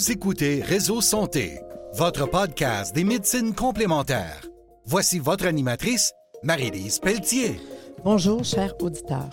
Vous 0.00 0.12
écoutez 0.12 0.62
Réseau 0.62 1.02
Santé, 1.02 1.60
votre 1.92 2.26
podcast 2.26 2.94
des 2.94 3.04
médecines 3.04 3.54
complémentaires. 3.54 4.40
Voici 4.86 5.18
votre 5.18 5.44
animatrice, 5.44 6.14
Marie-Lise 6.42 7.00
Pelletier. 7.00 7.60
Bonjour, 8.02 8.42
chers 8.42 8.72
auditeurs. 8.82 9.28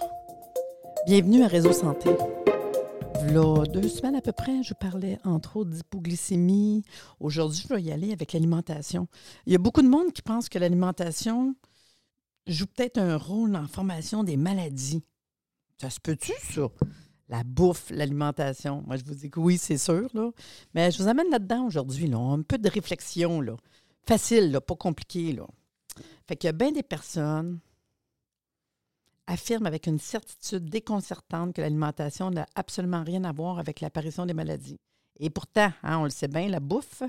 Bienvenue 1.05 1.43
à 1.43 1.47
Réseau 1.47 1.71
Santé. 1.71 2.09
Voilà 3.29 3.63
deux 3.63 3.87
semaines 3.87 4.17
à 4.17 4.21
peu 4.21 4.33
près, 4.33 4.61
je 4.61 4.73
parlais 4.73 5.19
entre 5.23 5.55
autres 5.55 5.69
d'hypoglycémie. 5.69 6.83
Aujourd'hui, 7.21 7.63
je 7.63 7.73
vais 7.73 7.81
y 7.81 7.93
aller 7.93 8.11
avec 8.11 8.33
l'alimentation. 8.33 9.07
Il 9.45 9.53
y 9.53 9.55
a 9.55 9.59
beaucoup 9.59 9.81
de 9.81 9.87
monde 9.87 10.11
qui 10.11 10.21
pense 10.21 10.49
que 10.49 10.59
l'alimentation 10.59 11.55
joue 12.45 12.67
peut-être 12.67 12.97
un 12.97 13.15
rôle 13.15 13.51
la 13.51 13.67
formation 13.67 14.25
des 14.25 14.35
maladies. 14.35 15.01
Ça 15.79 15.89
se 15.89 16.01
peut-tu, 16.01 16.33
ça? 16.53 16.69
La 17.29 17.43
bouffe, 17.43 17.89
l'alimentation. 17.89 18.83
Moi, 18.87 18.95
je 18.95 19.03
vous 19.03 19.15
dis 19.15 19.29
que 19.29 19.39
oui, 19.39 19.57
c'est 19.57 19.77
sûr. 19.77 20.09
Mais 20.73 20.91
je 20.91 21.01
vous 21.01 21.09
amène 21.09 21.29
là-dedans 21.29 21.65
aujourd'hui. 21.65 22.07
Là. 22.07 22.17
Un 22.17 22.41
peu 22.41 22.57
de 22.57 22.69
réflexion. 22.69 23.41
Facile, 24.05 24.51
là, 24.51 24.61
pas 24.61 24.75
compliqué. 24.75 25.33
Là. 25.33 25.45
Fait 26.27 26.35
qu'il 26.37 26.47
y 26.47 26.49
a 26.49 26.53
bien 26.53 26.71
des 26.71 26.83
personnes 26.83 27.59
affirment 29.27 29.67
avec 29.67 29.87
une 29.87 29.99
certitude 29.99 30.69
déconcertante 30.69 31.53
que 31.53 31.61
l'alimentation 31.61 32.31
n'a 32.31 32.45
absolument 32.55 33.03
rien 33.03 33.25
à 33.25 33.33
voir 33.33 33.59
avec 33.59 33.81
l'apparition 33.81 34.25
des 34.25 34.33
maladies. 34.33 34.79
Et 35.19 35.29
pourtant, 35.29 35.71
hein, 35.83 35.97
on 35.97 36.03
le 36.03 36.09
sait 36.09 36.27
bien, 36.27 36.47
la 36.47 36.59
bouffe, 36.59 37.03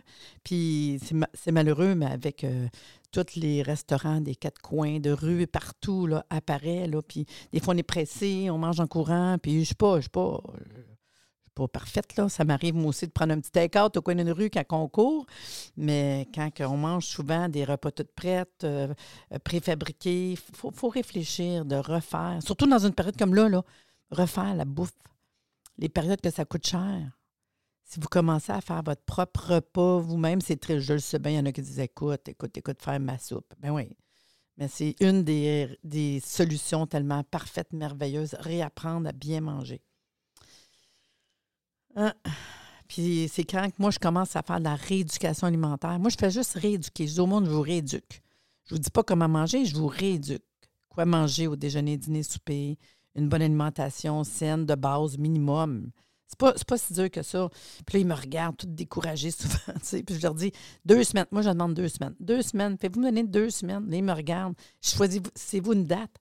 puis 0.44 1.00
c'est 1.34 1.52
malheureux, 1.52 1.94
mais 1.94 2.06
avec 2.06 2.44
euh, 2.44 2.66
tous 3.12 3.36
les 3.36 3.62
restaurants 3.62 4.20
des 4.20 4.34
quatre 4.34 4.60
coins 4.60 4.98
de 5.00 5.10
rue 5.10 5.46
partout, 5.46 6.06
là, 6.06 6.24
apparaît, 6.30 6.86
là, 6.86 7.02
puis 7.02 7.26
des 7.52 7.60
fois 7.60 7.74
on 7.74 7.76
est 7.76 7.82
pressé, 7.82 8.48
on 8.50 8.58
mange 8.58 8.80
en 8.80 8.86
courant, 8.86 9.36
puis 9.42 9.60
je 9.60 9.66
suis 9.66 9.74
pas, 9.74 9.96
je 9.96 10.02
suis 10.02 10.10
pas, 10.10 10.40
pas 11.54 11.68
parfaite. 11.68 12.20
Ça 12.28 12.44
m'arrive, 12.44 12.74
moi 12.74 12.88
aussi, 12.88 13.06
de 13.06 13.12
prendre 13.12 13.32
un 13.32 13.40
petit 13.40 13.50
take-out 13.50 13.96
au 13.96 14.02
coin 14.02 14.14
d'une 14.14 14.30
rue 14.30 14.50
quand 14.50 14.64
on 14.70 14.88
court, 14.88 15.26
mais 15.76 16.28
quand 16.34 16.50
on 16.60 16.76
mange 16.76 17.06
souvent 17.06 17.48
des 17.48 17.64
repas 17.64 17.90
toutes 17.90 18.12
prêtes, 18.12 18.64
euh, 18.64 18.94
euh, 19.32 19.38
préfabriqués, 19.38 20.32
il 20.32 20.36
faut, 20.36 20.70
faut, 20.70 20.88
réfléchir, 20.88 21.64
de 21.64 21.76
refaire, 21.76 22.38
surtout 22.44 22.66
dans 22.66 22.78
une 22.78 22.94
période 22.94 23.16
comme 23.16 23.34
là, 23.34 23.48
là, 23.48 23.64
refaire 24.10 24.54
la 24.54 24.64
bouffe, 24.64 24.92
les 25.78 25.88
périodes 25.88 26.20
que 26.20 26.30
ça 26.30 26.44
coûte 26.44 26.66
cher 26.66 27.17
si 27.88 27.98
vous 28.00 28.08
commencez 28.08 28.52
à 28.52 28.60
faire 28.60 28.82
votre 28.82 29.02
propre 29.02 29.54
repas 29.54 29.98
vous-même, 29.98 30.42
c'est 30.42 30.60
très, 30.60 30.78
je 30.78 30.92
le 30.92 30.98
sais 30.98 31.18
bien, 31.18 31.32
il 31.32 31.36
y 31.36 31.38
en 31.38 31.46
a 31.46 31.52
qui 31.52 31.62
disent 31.62 31.80
écoute, 31.80 32.28
écoute, 32.28 32.54
écoute, 32.58 32.82
faire 32.82 33.00
ma 33.00 33.18
soupe. 33.18 33.54
Ben 33.60 33.70
oui. 33.70 33.96
Mais 34.58 34.68
c'est 34.68 34.94
une 35.00 35.24
des, 35.24 36.20
solutions 36.22 36.86
tellement 36.86 37.24
parfaites, 37.24 37.72
merveilleuses, 37.72 38.34
réapprendre 38.40 39.08
à 39.08 39.12
bien 39.12 39.40
manger. 39.40 39.80
Ah. 41.96 42.14
Puis 42.88 43.30
c'est 43.32 43.44
quand 43.44 43.66
moi 43.78 43.90
je 43.90 43.98
commence 43.98 44.36
à 44.36 44.42
faire 44.42 44.58
de 44.58 44.64
la 44.64 44.74
rééducation 44.74 45.46
alimentaire. 45.46 45.98
Moi, 45.98 46.10
je 46.10 46.16
fais 46.18 46.30
juste 46.30 46.54
rééduquer. 46.54 47.06
Je 47.06 47.14
dis 47.14 47.20
au 47.20 47.26
monde, 47.26 47.46
je 47.46 47.50
vous 47.50 47.62
rééduque. 47.62 48.22
Je 48.66 48.74
vous 48.74 48.80
dis 48.80 48.90
pas 48.90 49.02
comment 49.02 49.28
manger, 49.28 49.64
je 49.64 49.76
vous 49.76 49.86
rééduque. 49.86 50.42
Quoi 50.90 51.06
manger 51.06 51.46
au 51.46 51.56
déjeuner, 51.56 51.96
dîner, 51.96 52.22
souper, 52.22 52.78
une 53.14 53.28
bonne 53.28 53.42
alimentation 53.42 54.24
saine 54.24 54.66
de 54.66 54.74
base 54.74 55.16
minimum. 55.16 55.90
C'est 56.28 56.38
pas, 56.38 56.52
pas 56.52 56.76
si 56.76 56.92
dur 56.92 57.10
que 57.10 57.22
ça. 57.22 57.48
Puis 57.86 57.94
là, 57.94 58.00
ils 58.00 58.06
me 58.06 58.14
regardent, 58.14 58.56
tout 58.56 58.66
découragés 58.66 59.30
souvent. 59.30 59.72
Puis 60.06 60.14
je 60.14 60.22
leur 60.22 60.34
dis 60.34 60.52
deux 60.84 61.02
semaines. 61.02 61.26
Moi, 61.30 61.40
je 61.42 61.48
demande 61.48 61.74
deux 61.74 61.88
semaines. 61.88 62.14
Deux 62.20 62.42
semaines. 62.42 62.76
Faites-vous 62.78 63.00
me 63.00 63.06
donner 63.06 63.24
deux 63.24 63.48
semaines. 63.48 63.88
Là, 63.88 63.96
ils 63.96 64.04
me 64.04 64.12
regardent. 64.12 64.54
Choisissez-vous 64.82 65.72
une 65.72 65.84
date. 65.84 66.14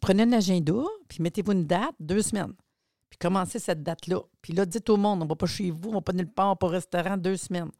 Prenez 0.00 0.22
un 0.22 0.32
agenda, 0.32 0.84
puis 1.08 1.22
mettez-vous 1.22 1.52
une 1.52 1.66
date, 1.66 1.94
deux 1.98 2.22
semaines. 2.22 2.54
Puis 3.10 3.18
commencez 3.18 3.58
cette 3.58 3.82
date-là. 3.82 4.20
Puis 4.42 4.52
là, 4.52 4.64
dites 4.64 4.88
au 4.90 4.96
monde, 4.96 5.20
on 5.22 5.24
ne 5.24 5.28
va 5.28 5.34
pas 5.34 5.46
chez 5.46 5.70
vous, 5.70 5.90
on 5.90 5.94
va 5.94 6.00
pas 6.02 6.12
nulle 6.12 6.30
part, 6.30 6.56
pas 6.56 6.66
au 6.66 6.70
restaurant, 6.70 7.16
deux 7.16 7.36
semaines. 7.36 7.70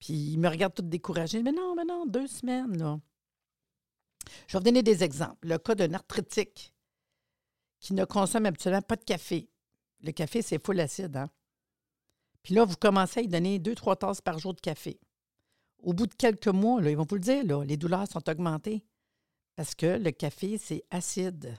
Puis 0.00 0.12
ils 0.12 0.38
me 0.38 0.48
regardent 0.48 0.74
tout 0.74 0.82
découragés. 0.82 1.42
Mais 1.42 1.52
non, 1.52 1.76
mais 1.76 1.84
non, 1.84 2.06
deux 2.06 2.26
semaines, 2.26 2.76
là. 2.76 2.98
Je 4.46 4.52
vais 4.52 4.58
vous 4.58 4.64
donner 4.64 4.82
des 4.82 5.04
exemples. 5.04 5.46
Le 5.46 5.58
cas 5.58 5.74
d'un 5.74 5.94
arthritique 5.94 6.74
qui 7.80 7.94
ne 7.94 8.04
consomme 8.04 8.46
absolument 8.46 8.82
pas 8.82 8.96
de 8.96 9.04
café 9.04 9.48
le 10.02 10.12
café, 10.12 10.42
c'est 10.42 10.64
full 10.64 10.80
acide. 10.80 11.16
Hein? 11.16 11.30
Puis 12.42 12.54
là, 12.54 12.64
vous 12.64 12.76
commencez 12.76 13.20
à 13.20 13.22
y 13.22 13.28
donner 13.28 13.58
deux, 13.58 13.74
trois 13.74 13.96
tasses 13.96 14.20
par 14.20 14.38
jour 14.38 14.54
de 14.54 14.60
café. 14.60 14.98
Au 15.78 15.92
bout 15.92 16.06
de 16.06 16.14
quelques 16.14 16.48
mois, 16.48 16.80
là, 16.80 16.90
ils 16.90 16.96
vont 16.96 17.06
vous 17.08 17.16
le 17.16 17.20
dire, 17.20 17.44
là, 17.44 17.64
les 17.64 17.76
douleurs 17.76 18.08
sont 18.08 18.28
augmentées 18.28 18.84
parce 19.56 19.74
que 19.74 19.98
le 19.98 20.10
café, 20.10 20.58
c'est 20.58 20.84
acide. 20.90 21.56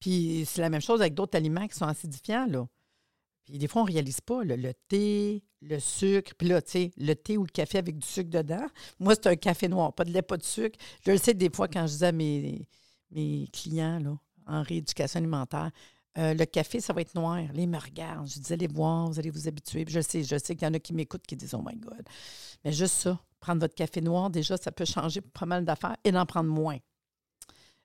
Puis 0.00 0.44
c'est 0.46 0.60
la 0.60 0.70
même 0.70 0.80
chose 0.80 1.00
avec 1.00 1.14
d'autres 1.14 1.36
aliments 1.36 1.66
qui 1.66 1.76
sont 1.76 1.86
acidifiants. 1.86 2.46
Là. 2.46 2.66
Puis 3.44 3.58
des 3.58 3.68
fois, 3.68 3.82
on 3.82 3.86
ne 3.86 3.92
réalise 3.92 4.20
pas 4.20 4.42
le 4.44 4.74
thé, 4.88 5.44
le 5.62 5.78
sucre. 5.78 6.32
Puis 6.36 6.48
là, 6.48 6.60
tu 6.62 6.70
sais, 6.70 6.90
le 6.96 7.14
thé 7.14 7.36
ou 7.36 7.44
le 7.44 7.50
café 7.50 7.78
avec 7.78 7.98
du 7.98 8.06
sucre 8.06 8.30
dedans. 8.30 8.66
Moi, 8.98 9.14
c'est 9.14 9.28
un 9.28 9.36
café 9.36 9.68
noir, 9.68 9.94
pas 9.94 10.04
de 10.04 10.10
lait, 10.10 10.22
pas 10.22 10.36
de 10.36 10.42
sucre. 10.42 10.78
Je 11.04 11.12
le 11.12 11.18
sais 11.18 11.34
des 11.34 11.50
fois 11.50 11.68
quand 11.68 11.86
je 11.86 11.96
dis 11.96 12.04
à 12.04 12.12
mes, 12.12 12.68
mes 13.10 13.48
clients 13.52 13.98
là, 14.00 14.18
en 14.46 14.62
rééducation 14.62 15.18
alimentaire, 15.18 15.70
euh, 16.18 16.34
le 16.34 16.44
café, 16.46 16.80
ça 16.80 16.92
va 16.92 17.02
être 17.02 17.14
noir. 17.14 17.40
Les 17.52 17.66
me 17.66 17.78
regardent. 17.78 18.28
Je 18.28 18.38
dis, 18.38 18.52
allez 18.52 18.66
voir, 18.66 19.08
vous 19.08 19.18
allez 19.18 19.30
vous 19.30 19.48
habituer. 19.48 19.84
je 19.86 20.00
sais, 20.00 20.22
je 20.22 20.38
sais 20.38 20.54
qu'il 20.54 20.66
y 20.66 20.70
en 20.70 20.74
a 20.74 20.78
qui 20.78 20.94
m'écoutent 20.94 21.26
qui 21.26 21.36
disent, 21.36 21.54
oh 21.54 21.62
my 21.64 21.76
God. 21.76 22.02
Mais 22.64 22.72
juste 22.72 22.94
ça, 22.94 23.20
prendre 23.40 23.60
votre 23.60 23.74
café 23.74 24.00
noir, 24.00 24.30
déjà, 24.30 24.56
ça 24.56 24.72
peut 24.72 24.84
changer 24.84 25.20
pas 25.20 25.46
mal 25.46 25.64
d'affaires 25.64 25.96
et 26.04 26.12
d'en 26.12 26.26
prendre 26.26 26.50
moins. 26.50 26.78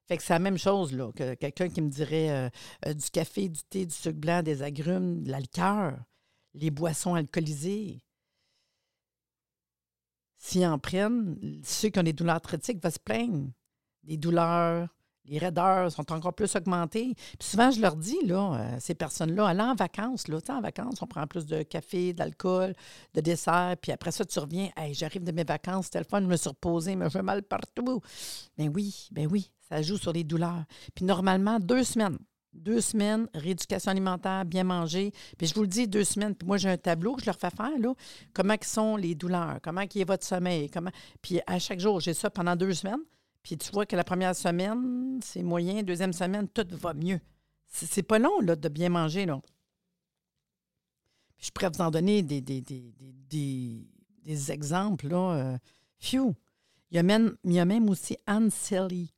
Fait 0.08 0.18
que 0.18 0.24
c'est 0.24 0.34
la 0.34 0.40
même 0.40 0.58
chose, 0.58 0.92
là, 0.94 1.12
que 1.14 1.36
quelqu'un 1.36 1.70
qui 1.70 1.82
me 1.82 1.90
dirait 1.90 2.30
euh, 2.32 2.50
euh, 2.86 2.94
du 2.94 3.10
café, 3.10 3.48
du 3.48 3.62
thé, 3.64 3.86
du 3.86 3.94
sucre 3.94 4.20
blanc, 4.20 4.44
des 4.44 4.62
agrumes, 4.62 5.24
de 5.24 5.32
les 6.54 6.72
boissons 6.72 7.16
alcoolisées. 7.16 8.04
S'ils 10.38 10.66
en 10.66 10.80
prennent, 10.80 11.62
ceux 11.64 11.90
qui 11.90 12.00
ont 12.00 12.04
des 12.04 12.14
douleurs 12.14 12.36
arthritiques 12.36 12.84
vont 12.84 12.90
se 12.90 13.00
plaindre. 13.00 13.52
Des 14.04 14.18
douleurs, 14.18 14.90
les 15.26 15.38
raideurs 15.38 15.92
sont 15.92 16.12
encore 16.12 16.34
plus 16.34 16.56
augmentées. 16.56 17.14
Puis 17.40 17.50
souvent, 17.50 17.72
je 17.72 17.80
leur 17.80 17.96
dis, 17.96 18.18
euh, 18.30 18.78
ces 18.80 18.96
personnes-là, 18.96 19.48
allez 19.48 19.62
en 19.62 19.76
vacances, 19.76 20.28
là, 20.28 20.40
en 20.50 20.62
vacances, 20.62 21.02
on 21.02 21.08
prend 21.08 21.28
plus 21.28 21.46
de 21.46 21.64
café, 21.64 22.14
d'alcool, 22.14 22.74
de 23.14 23.22
dessert, 23.22 23.76
puis 23.82 23.92
après 23.92 24.12
ça, 24.12 24.26
tu 24.26 24.40
reviens, 24.40 24.70
hey, 24.76 24.94
j'arrive 24.94 25.24
de 25.24 25.32
mes 25.32 25.44
vacances, 25.44 25.90
téléphone, 25.90 26.26
je 26.26 26.30
me 26.30 26.38
suis 26.38 26.50
reposée, 26.50 26.96
mais 26.96 27.10
je 27.10 27.20
mal 27.20 27.44
partout. 27.44 28.02
Ben 28.58 28.72
oui, 28.74 29.08
ben 29.12 29.28
oui, 29.32 29.52
ça 29.70 29.82
joue 29.82 29.98
sur 29.98 30.12
les 30.12 30.24
douleurs. 30.24 30.64
Puis 30.96 31.06
normalement, 31.06 31.60
deux 31.60 31.84
semaines. 31.84 32.18
Deux 32.54 32.82
semaines, 32.82 33.30
rééducation 33.34 33.92
alimentaire, 33.92 34.44
bien 34.44 34.66
manger. 34.66 35.14
Puis 35.38 35.48
je 35.48 35.56
vous 35.56 35.62
le 35.62 35.70
dis, 35.70 35.88
deux 35.88 36.04
semaines. 36.04 36.36
Puis 36.36 36.46
moi, 36.46 36.58
j'ai 36.58 36.70
un 36.70 36.78
tableau 36.78 37.16
que 37.16 37.22
je 37.22 37.26
leur 37.26 37.38
fais 37.38 37.50
faire, 37.50 37.78
là. 37.80 37.94
Comment 38.34 38.56
sont 38.62 38.98
les 38.98 39.16
douleurs? 39.16 39.60
Comment 39.64 39.82
est 39.82 40.04
votre 40.04 40.26
sommeil? 40.26 40.70
Puis 41.22 41.40
à 41.48 41.60
chaque 41.60 41.80
jour, 41.80 42.02
j'ai 42.02 42.14
ça 42.14 42.30
pendant 42.30 42.58
deux 42.58 42.74
semaines. 42.74 43.00
Puis 43.44 43.58
tu 43.58 43.72
vois 43.72 43.86
que 43.86 43.96
la 43.96 44.04
première 44.04 44.36
semaine, 44.36 45.20
c'est 45.24 45.44
moyen. 45.44 45.84
Deuxième 45.84 46.14
semaine, 46.14 46.48
tout 46.48 46.68
va 46.72 46.94
mieux. 46.94 47.20
C'est 47.68 48.04
pas 48.04 48.20
long, 48.20 48.40
là, 48.42 48.56
de 48.56 48.70
bien 48.70 48.90
manger, 48.90 49.26
là. 49.26 49.42
je 51.40 51.50
pourrais 51.52 51.70
vous 51.70 51.82
en 51.82 51.90
donner 51.90 52.22
des, 52.22 52.42
exemples, 54.50 55.08
là. 55.08 55.34
Euh, 55.34 55.58
phew. 56.00 56.36
Il 56.92 56.98
y, 56.98 57.00
a 57.00 57.04
même, 57.04 57.38
il 57.46 57.54
y 57.54 57.60
a 57.60 57.64
même 57.64 57.90
aussi 57.90 58.18
Anne 58.28 58.52
Sally, 58.52 59.14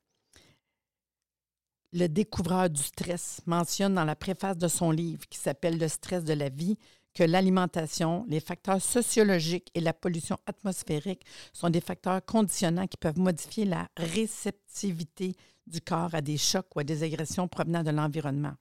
le 1.91 2.07
découvreur 2.07 2.69
du 2.69 2.81
stress, 2.81 3.41
mentionne 3.47 3.95
dans 3.95 4.05
la 4.05 4.15
préface 4.15 4.57
de 4.57 4.67
son 4.67 4.91
livre 4.91 5.25
qui 5.27 5.39
s'appelle 5.39 5.79
Le 5.79 5.87
stress 5.87 6.23
de 6.23 6.33
la 6.33 6.49
vie 6.49 6.77
que 7.13 7.23
l'alimentation, 7.23 8.25
les 8.27 8.39
facteurs 8.39 8.81
sociologiques 8.81 9.69
et 9.73 9.81
la 9.81 9.93
pollution 9.93 10.37
atmosphérique 10.45 11.25
sont 11.53 11.69
des 11.69 11.81
facteurs 11.81 12.23
conditionnants 12.25 12.87
qui 12.87 12.97
peuvent 12.97 13.19
modifier 13.19 13.65
la 13.65 13.87
réceptivité 13.97 15.35
du 15.67 15.81
corps 15.81 16.15
à 16.15 16.21
des 16.21 16.37
chocs 16.37 16.75
ou 16.75 16.79
à 16.79 16.83
des 16.83 17.03
agressions 17.03 17.47
provenant 17.47 17.83
de 17.83 17.91
l'environnement. 17.91 18.53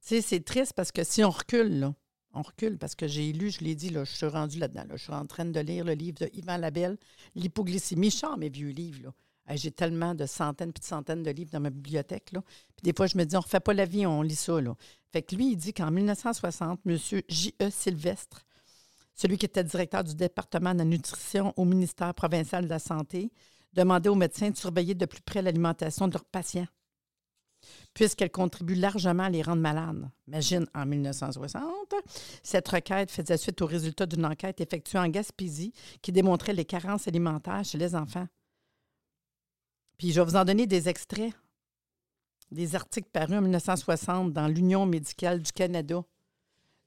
Tu 0.00 0.16
sais, 0.16 0.20
c'est 0.20 0.44
triste 0.44 0.74
parce 0.74 0.92
que 0.92 1.02
si 1.02 1.24
on 1.24 1.30
recule, 1.30 1.90
on 2.34 2.42
recule 2.42 2.78
parce 2.78 2.94
que 2.94 3.08
j'ai 3.08 3.32
lu, 3.32 3.50
je 3.50 3.60
l'ai 3.60 3.74
dit, 3.74 3.90
je 3.90 4.04
suis 4.04 4.26
rendu 4.26 4.58
là-dedans. 4.58 4.84
je 4.90 4.96
suis 4.96 5.12
en 5.12 5.26
train 5.26 5.44
de 5.44 5.60
lire 5.60 5.84
le 5.84 5.94
livre 5.94 6.18
de 6.20 6.30
Yvan 6.34 6.58
Labelle, 6.58 6.98
L'hypoglycémie. 7.34 8.10
Je 8.10 8.38
mes 8.38 8.50
vieux 8.50 8.70
livres. 8.70 9.12
J'ai 9.50 9.70
tellement 9.70 10.14
de 10.14 10.26
centaines 10.26 10.72
puis 10.72 10.80
de 10.80 10.86
centaines 10.86 11.22
de 11.22 11.30
livres 11.30 11.50
dans 11.50 11.60
ma 11.60 11.70
bibliothèque. 11.70 12.32
Là. 12.32 12.42
Puis 12.76 12.82
des 12.82 12.92
fois, 12.96 13.06
je 13.06 13.18
me 13.18 13.24
dis, 13.24 13.36
on 13.36 13.40
ne 13.40 13.44
refait 13.44 13.60
pas 13.60 13.74
la 13.74 13.84
vie, 13.84 14.06
on 14.06 14.22
lit 14.22 14.34
ça. 14.34 14.60
Là. 14.60 14.74
Fait 15.12 15.22
que 15.22 15.34
lui, 15.34 15.52
il 15.52 15.56
dit 15.56 15.74
qu'en 15.74 15.90
1960, 15.90 16.80
M. 16.86 16.98
J.E. 17.28 17.70
Sylvestre, 17.70 18.46
celui 19.14 19.38
qui 19.38 19.46
était 19.46 19.62
directeur 19.62 20.02
du 20.02 20.14
département 20.14 20.72
de 20.72 20.78
la 20.78 20.84
nutrition 20.84 21.52
au 21.56 21.64
ministère 21.64 22.14
provincial 22.14 22.64
de 22.64 22.70
la 22.70 22.78
Santé, 22.78 23.30
demandait 23.74 24.08
aux 24.08 24.14
médecins 24.14 24.50
de 24.50 24.56
surveiller 24.56 24.94
de 24.94 25.06
plus 25.06 25.20
près 25.20 25.42
l'alimentation 25.42 26.08
de 26.08 26.14
leurs 26.14 26.24
patients, 26.24 26.66
puisqu'elle 27.92 28.30
contribue 28.30 28.74
largement 28.74 29.24
à 29.24 29.30
les 29.30 29.42
rendre 29.42 29.62
malades. 29.62 30.08
Imagine, 30.26 30.66
en 30.74 30.86
1960, 30.86 31.62
cette 32.42 32.68
requête 32.68 33.10
faisait 33.10 33.36
suite 33.36 33.60
aux 33.62 33.66
résultats 33.66 34.06
d'une 34.06 34.24
enquête 34.24 34.60
effectuée 34.60 34.98
en 34.98 35.08
Gaspésie 35.08 35.72
qui 36.02 36.12
démontrait 36.12 36.54
les 36.54 36.64
carences 36.64 37.08
alimentaires 37.08 37.64
chez 37.64 37.78
les 37.78 37.94
enfants. 37.94 38.26
Je 40.10 40.20
vais 40.20 40.24
vous 40.26 40.36
en 40.36 40.44
donner 40.44 40.66
des 40.66 40.88
extraits. 40.88 41.32
des 42.50 42.76
articles 42.76 43.08
parus 43.10 43.38
en 43.38 43.40
1960 43.40 44.32
dans 44.32 44.46
l'Union 44.48 44.84
médicale 44.84 45.42
du 45.42 45.50
Canada. 45.50 46.04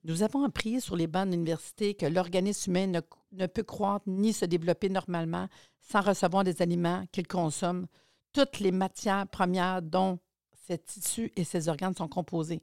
Nous 0.04 0.22
avons 0.22 0.44
appris 0.44 0.80
sur 0.80 0.96
les 0.96 1.08
bancs 1.08 1.28
de 1.28 1.92
que 1.94 2.06
l'organisme 2.06 2.72
humain 2.72 3.02
ne 3.32 3.48
peut 3.48 3.64
croître 3.64 4.08
ni 4.08 4.34
se 4.34 4.46
développer 4.46 4.88
normalement 4.88 5.48
sans 5.82 6.02
recevoir 6.02 6.44
des 6.44 6.62
aliments 6.62 7.06
qu'il 7.12 7.28
consomme, 7.28 7.88
toutes 8.34 8.60
les 8.60 8.72
matières 8.72 9.28
premières 9.28 9.82
dont 9.82 10.20
ses 10.68 10.78
tissus 10.78 11.32
et 11.36 11.44
ses 11.44 11.70
organes 11.70 11.96
sont 11.96 12.08
composés. 12.08 12.62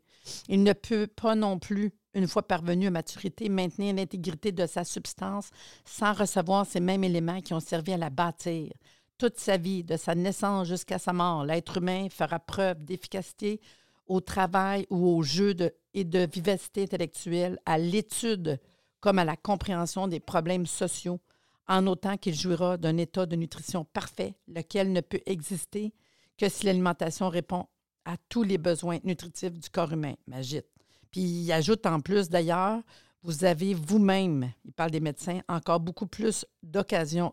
Il 0.48 0.62
ne 0.62 0.72
peut 0.72 1.08
pas 1.08 1.34
non 1.34 1.58
plus, 1.58 1.90
une 2.14 2.28
fois 2.28 2.46
parvenu 2.46 2.86
à 2.86 2.90
maturité, 2.90 3.48
maintenir 3.48 3.94
l'intégrité 3.94 4.52
de 4.52 4.66
sa 4.66 4.84
substance 4.84 5.50
sans 5.84 6.12
recevoir 6.12 6.64
ces 6.64 6.80
mêmes 6.80 7.04
éléments 7.04 7.40
qui 7.40 7.54
ont 7.54 7.60
servi 7.60 7.92
à 7.92 7.98
la 7.98 8.10
bâtir. 8.10 8.72
Toute 9.18 9.38
sa 9.38 9.56
vie, 9.56 9.84
de 9.84 9.96
sa 9.96 10.14
naissance 10.14 10.66
jusqu'à 10.66 10.98
sa 10.98 11.12
mort, 11.12 11.44
l'être 11.44 11.78
humain 11.78 12.08
fera 12.10 12.40
preuve 12.40 12.84
d'efficacité 12.84 13.60
au 14.06 14.20
travail 14.20 14.86
ou 14.90 15.06
au 15.06 15.22
jeu 15.22 15.54
et 15.94 16.04
de 16.04 16.28
vivacité 16.30 16.82
intellectuelle, 16.82 17.58
à 17.64 17.78
l'étude 17.78 18.60
comme 19.00 19.18
à 19.18 19.24
la 19.24 19.36
compréhension 19.36 20.08
des 20.08 20.20
problèmes 20.20 20.66
sociaux, 20.66 21.20
en 21.68 21.86
autant 21.86 22.16
qu'il 22.16 22.34
jouira 22.34 22.76
d'un 22.76 22.96
état 22.96 23.26
de 23.26 23.36
nutrition 23.36 23.84
parfait, 23.84 24.34
lequel 24.48 24.92
ne 24.92 25.00
peut 25.00 25.20
exister 25.26 25.92
que 26.36 26.48
si 26.48 26.66
l'alimentation 26.66 27.28
répond 27.28 27.66
à 28.04 28.16
tous 28.28 28.42
les 28.42 28.58
besoins 28.58 28.98
nutritifs 29.04 29.58
du 29.58 29.70
corps 29.70 29.92
humain, 29.92 30.14
Magite. 30.26 30.66
Puis 31.10 31.20
il 31.20 31.52
ajoute 31.52 31.86
en 31.86 32.00
plus 32.00 32.28
d'ailleurs, 32.28 32.80
vous 33.22 33.44
avez 33.44 33.72
vous-même, 33.72 34.52
il 34.64 34.72
parle 34.72 34.90
des 34.90 35.00
médecins, 35.00 35.40
encore 35.48 35.80
beaucoup 35.80 36.06
plus 36.06 36.44
d'occasions 36.62 37.32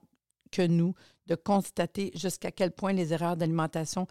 que 0.51 0.65
nous 0.65 0.93
de 1.27 1.35
constater 1.35 2.11
jusqu'à 2.15 2.51
quel 2.51 2.71
point 2.71 2.93
les 2.93 3.13
erreurs 3.13 3.37
d'alimentation 3.37 4.07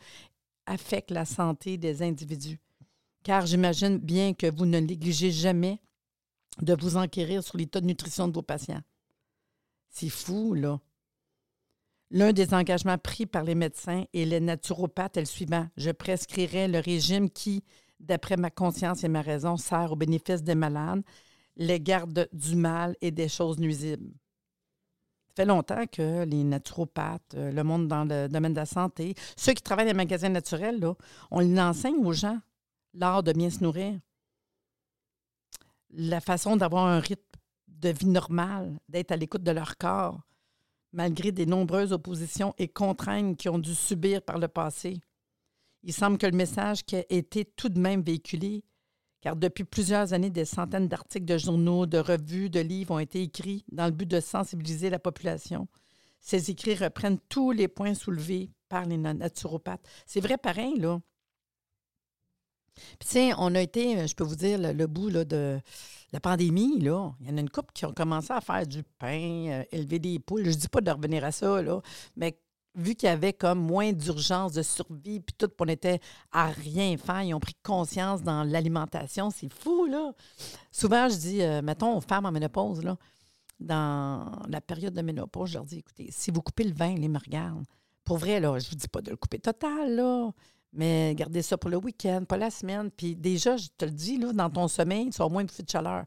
affectent 0.66 1.10
la 1.10 1.24
santé 1.24 1.76
des 1.76 2.02
individus. 2.02 2.60
Car 3.22 3.46
j'imagine 3.46 3.98
bien 3.98 4.32
que 4.32 4.50
vous 4.50 4.66
ne 4.66 4.78
négligez 4.78 5.30
jamais 5.30 5.80
de 6.62 6.74
vous 6.74 6.96
enquérir 6.96 7.42
sur 7.42 7.58
l'état 7.58 7.80
de 7.80 7.86
nutrition 7.86 8.28
de 8.28 8.32
vos 8.32 8.42
patients. 8.42 8.82
C'est 9.90 10.08
fou, 10.08 10.54
là. 10.54 10.80
L'un 12.10 12.32
des 12.32 12.54
engagements 12.54 12.98
pris 12.98 13.26
par 13.26 13.44
les 13.44 13.54
médecins 13.54 14.04
et 14.12 14.24
les 14.24 14.40
naturopathes 14.40 15.16
est 15.16 15.20
le 15.20 15.26
suivant. 15.26 15.68
Je 15.76 15.90
prescrirai 15.90 16.66
le 16.66 16.80
régime 16.80 17.30
qui, 17.30 17.62
d'après 18.00 18.36
ma 18.36 18.50
conscience 18.50 19.04
et 19.04 19.08
ma 19.08 19.22
raison, 19.22 19.56
sert 19.56 19.92
au 19.92 19.96
bénéfice 19.96 20.42
des 20.42 20.56
malades, 20.56 21.02
les 21.56 21.80
garde 21.80 22.28
du 22.32 22.56
mal 22.56 22.96
et 23.00 23.10
des 23.10 23.28
choses 23.28 23.58
nuisibles. 23.58 24.10
Longtemps 25.44 25.86
que 25.86 26.24
les 26.24 26.44
naturopathes, 26.44 27.34
euh, 27.34 27.50
le 27.50 27.64
monde 27.64 27.88
dans 27.88 28.04
le 28.04 28.28
domaine 28.28 28.52
de 28.52 28.58
la 28.58 28.66
santé, 28.66 29.14
ceux 29.36 29.52
qui 29.52 29.62
travaillent 29.62 29.86
dans 29.86 29.92
les 29.92 29.96
magasins 29.96 30.28
naturels, 30.28 30.78
là, 30.80 30.94
on 31.30 31.56
enseigne 31.56 32.04
aux 32.04 32.12
gens 32.12 32.38
l'art 32.94 33.22
de 33.22 33.32
bien 33.32 33.48
se 33.50 33.62
nourrir, 33.62 33.98
la 35.90 36.20
façon 36.20 36.56
d'avoir 36.56 36.86
un 36.86 37.00
rythme 37.00 37.22
de 37.68 37.88
vie 37.88 38.06
normal, 38.06 38.78
d'être 38.88 39.12
à 39.12 39.16
l'écoute 39.16 39.42
de 39.42 39.50
leur 39.50 39.76
corps, 39.78 40.20
malgré 40.92 41.32
des 41.32 41.46
nombreuses 41.46 41.92
oppositions 41.92 42.54
et 42.58 42.68
contraintes 42.68 43.36
qu'ils 43.36 43.50
ont 43.50 43.58
dû 43.58 43.74
subir 43.74 44.22
par 44.22 44.38
le 44.38 44.48
passé. 44.48 45.00
Il 45.82 45.92
semble 45.92 46.18
que 46.18 46.26
le 46.26 46.36
message 46.36 46.84
qui 46.84 46.96
a 46.96 47.04
été 47.08 47.44
tout 47.44 47.68
de 47.68 47.80
même 47.80 48.02
véhiculé, 48.02 48.62
car 49.20 49.36
depuis 49.36 49.64
plusieurs 49.64 50.12
années, 50.12 50.30
des 50.30 50.44
centaines 50.44 50.88
d'articles 50.88 51.26
de 51.26 51.38
journaux, 51.38 51.86
de 51.86 51.98
revues, 51.98 52.50
de 52.50 52.60
livres 52.60 52.94
ont 52.94 52.98
été 52.98 53.22
écrits 53.22 53.64
dans 53.70 53.86
le 53.86 53.92
but 53.92 54.08
de 54.08 54.20
sensibiliser 54.20 54.90
la 54.90 54.98
population. 54.98 55.68
Ces 56.20 56.50
écrits 56.50 56.74
reprennent 56.74 57.18
tous 57.28 57.50
les 57.50 57.68
points 57.68 57.94
soulevés 57.94 58.50
par 58.68 58.86
les 58.86 58.98
naturopathes. 58.98 59.86
C'est 60.06 60.20
vrai 60.20 60.36
pareil, 60.36 60.78
là. 60.78 61.00
Puis, 62.98 63.08
tu 63.10 63.34
on 63.36 63.54
a 63.54 63.60
été, 63.60 64.06
je 64.06 64.14
peux 64.14 64.24
vous 64.24 64.36
dire, 64.36 64.58
le, 64.58 64.86
bout 64.86 65.10
de 65.10 65.60
la 66.12 66.20
pandémie, 66.20 66.80
là, 66.80 67.12
il 67.20 67.28
y 67.28 67.32
en 67.32 67.36
a 67.36 67.40
une 67.40 67.50
couple 67.50 67.72
qui 67.74 67.84
ont 67.84 67.92
commencé 67.92 68.32
à 68.32 68.40
faire 68.40 68.66
du 68.66 68.82
pain, 68.98 69.48
euh, 69.48 69.64
élever 69.70 69.98
des 69.98 70.18
poules. 70.18 70.44
Je 70.44 70.50
ne 70.50 70.54
dis 70.54 70.68
pas 70.68 70.80
de 70.80 70.90
revenir 70.90 71.24
à 71.24 71.32
ça, 71.32 71.60
là, 71.62 71.80
mais 72.16 72.38
vu 72.74 72.94
qu'il 72.94 73.08
y 73.08 73.12
avait 73.12 73.32
comme 73.32 73.58
moins 73.58 73.92
d'urgence 73.92 74.52
de 74.52 74.62
survie, 74.62 75.20
puis 75.20 75.34
tout, 75.36 75.50
on 75.58 75.66
était 75.66 76.00
à 76.32 76.46
rien 76.46 76.96
faire, 76.96 77.22
ils 77.22 77.34
ont 77.34 77.40
pris 77.40 77.56
conscience 77.62 78.22
dans 78.22 78.44
l'alimentation. 78.44 79.30
C'est 79.30 79.52
fou, 79.52 79.86
là. 79.86 80.12
Souvent, 80.70 81.08
je 81.08 81.16
dis, 81.16 81.42
euh, 81.42 81.62
mettons, 81.62 81.96
aux 81.96 82.00
femmes 82.00 82.26
en 82.26 82.32
ménopause, 82.32 82.82
là, 82.82 82.96
dans 83.58 84.30
la 84.48 84.60
période 84.60 84.94
de 84.94 85.02
ménopause, 85.02 85.50
je 85.50 85.54
leur 85.54 85.64
dis, 85.64 85.78
écoutez, 85.78 86.08
si 86.10 86.30
vous 86.30 86.42
coupez 86.42 86.64
le 86.64 86.74
vin, 86.74 86.94
les 86.94 87.08
me 87.08 87.18
regardent. 87.18 87.66
Pour 88.04 88.18
vrai, 88.18 88.40
là, 88.40 88.58
je 88.58 88.66
ne 88.66 88.70
vous 88.70 88.76
dis 88.76 88.88
pas 88.88 89.02
de 89.02 89.10
le 89.10 89.16
couper 89.16 89.38
total, 89.38 89.94
là. 89.94 90.30
Mais 90.72 91.14
gardez 91.16 91.42
ça 91.42 91.58
pour 91.58 91.68
le 91.68 91.76
week-end, 91.76 92.24
pas 92.28 92.36
la 92.36 92.50
semaine. 92.50 92.90
Puis 92.90 93.16
déjà, 93.16 93.56
je 93.56 93.68
te 93.76 93.84
le 93.84 93.90
dis, 93.90 94.18
là, 94.18 94.32
dans 94.32 94.48
ton 94.48 94.68
sommeil, 94.68 95.10
tu 95.10 95.20
as 95.20 95.28
moins 95.28 95.44
de 95.44 95.50
feu 95.50 95.64
de 95.64 95.68
chaleur. 95.68 96.04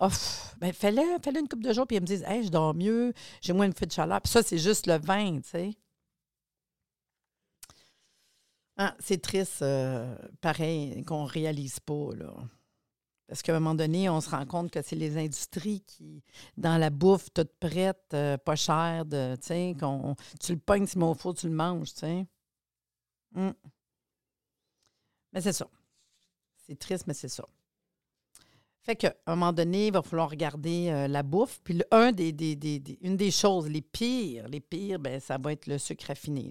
Ouf, 0.00 0.56
ben 0.58 0.72
fais-le, 0.72 1.02
fais 1.22 1.38
une 1.38 1.46
coupe 1.46 1.62
de 1.62 1.72
jours, 1.72 1.86
puis 1.86 1.96
ils 1.96 2.00
me 2.00 2.06
disent, 2.06 2.24
hey, 2.26 2.42
je 2.42 2.48
dors 2.48 2.74
mieux, 2.74 3.12
j'ai 3.40 3.52
moins 3.52 3.68
de 3.68 3.74
feu 3.74 3.86
de 3.86 3.92
chaleur. 3.92 4.20
Puis 4.20 4.32
ça, 4.32 4.42
c'est 4.42 4.58
juste 4.58 4.86
le 4.86 4.98
vin, 4.98 5.40
tu 5.40 5.50
sais. 5.50 5.70
Ah, 8.82 8.96
c'est 8.98 9.20
triste, 9.20 9.60
euh, 9.60 10.16
pareil, 10.40 11.04
qu'on 11.04 11.24
ne 11.24 11.28
réalise 11.28 11.80
pas, 11.80 12.14
là. 12.16 12.32
Parce 13.28 13.42
qu'à 13.42 13.54
un 13.54 13.60
moment 13.60 13.74
donné, 13.74 14.08
on 14.08 14.22
se 14.22 14.30
rend 14.30 14.46
compte 14.46 14.70
que 14.70 14.80
c'est 14.80 14.96
les 14.96 15.18
industries 15.18 15.82
qui, 15.82 16.24
dans 16.56 16.78
la 16.78 16.88
bouffe 16.88 17.28
toute 17.34 17.52
prête, 17.60 18.02
euh, 18.14 18.38
pas 18.38 18.56
chère, 18.56 19.04
de, 19.04 19.36
tu 19.36 19.78
qu'on, 19.78 20.16
tu 20.40 20.54
le 20.54 20.58
pognes, 20.58 20.86
si 20.86 20.96
mon 20.96 21.12
four, 21.12 21.34
tu 21.34 21.46
le 21.46 21.54
manges, 21.54 21.92
tu. 21.92 22.06
Hum. 23.36 23.52
Mais 25.34 25.42
c'est 25.42 25.52
ça. 25.52 25.68
C'est 26.66 26.78
triste, 26.78 27.06
mais 27.06 27.12
c'est 27.12 27.28
ça. 27.28 27.44
Fait 28.80 28.96
qu'à 28.96 29.14
un 29.26 29.36
moment 29.36 29.52
donné, 29.52 29.88
il 29.88 29.92
va 29.92 30.00
falloir 30.00 30.30
regarder 30.30 30.88
euh, 30.88 31.06
la 31.06 31.22
bouffe. 31.22 31.60
Puis 31.64 31.82
une 31.92 33.16
des 33.18 33.30
choses 33.30 33.68
les 33.68 33.82
pires, 33.82 34.48
les 34.48 34.60
pires, 34.60 34.98
ben, 34.98 35.20
ça 35.20 35.36
va 35.36 35.52
être 35.52 35.66
le 35.66 35.76
sucre 35.76 36.06
raffiné. 36.06 36.50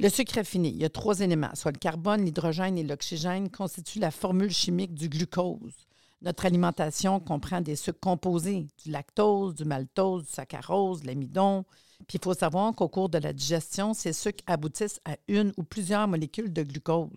Le 0.00 0.08
sucre 0.08 0.36
raffiné, 0.36 0.68
il 0.70 0.78
y 0.78 0.86
a 0.86 0.88
trois 0.88 1.20
éléments, 1.20 1.54
soit 1.54 1.72
le 1.72 1.78
carbone, 1.78 2.24
l'hydrogène 2.24 2.78
et 2.78 2.82
l'oxygène, 2.82 3.50
constituent 3.50 3.98
la 3.98 4.10
formule 4.10 4.50
chimique 4.50 4.94
du 4.94 5.10
glucose. 5.10 5.86
Notre 6.22 6.46
alimentation 6.46 7.20
comprend 7.20 7.60
des 7.60 7.76
sucres 7.76 8.00
composés, 8.00 8.66
du 8.82 8.90
lactose, 8.90 9.56
du 9.56 9.66
maltose, 9.66 10.24
du 10.24 10.30
saccharose, 10.30 11.02
de 11.02 11.06
l'amidon. 11.06 11.66
Puis 12.08 12.16
il 12.16 12.24
faut 12.24 12.32
savoir 12.32 12.74
qu'au 12.74 12.88
cours 12.88 13.10
de 13.10 13.18
la 13.18 13.34
digestion, 13.34 13.92
ces 13.92 14.14
sucres 14.14 14.42
aboutissent 14.46 15.02
à 15.04 15.18
une 15.28 15.52
ou 15.58 15.64
plusieurs 15.64 16.08
molécules 16.08 16.50
de 16.50 16.62
glucose. 16.62 17.10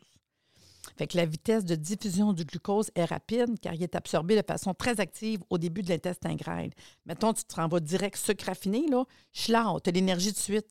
Fait 0.97 1.07
que 1.07 1.15
la 1.15 1.25
vitesse 1.25 1.63
de 1.63 1.75
diffusion 1.75 2.33
du 2.33 2.43
glucose 2.43 2.91
est 2.95 3.05
rapide 3.05 3.57
car 3.61 3.75
il 3.75 3.83
est 3.83 3.95
absorbé 3.95 4.35
de 4.35 4.45
façon 4.45 4.73
très 4.73 4.99
active 4.99 5.39
au 5.49 5.57
début 5.57 5.83
de 5.83 5.89
l'intestin 5.89 6.35
grêle. 6.35 6.71
Mettons, 7.05 7.31
tu 7.31 7.45
te 7.45 7.55
renvoies 7.55 7.79
direct 7.79 8.17
sucre 8.17 8.47
raffiné, 8.47 8.87
là, 8.89 9.05
tu 9.31 9.53
as 9.55 9.91
l'énergie 9.93 10.33
de 10.33 10.37
suite. 10.37 10.67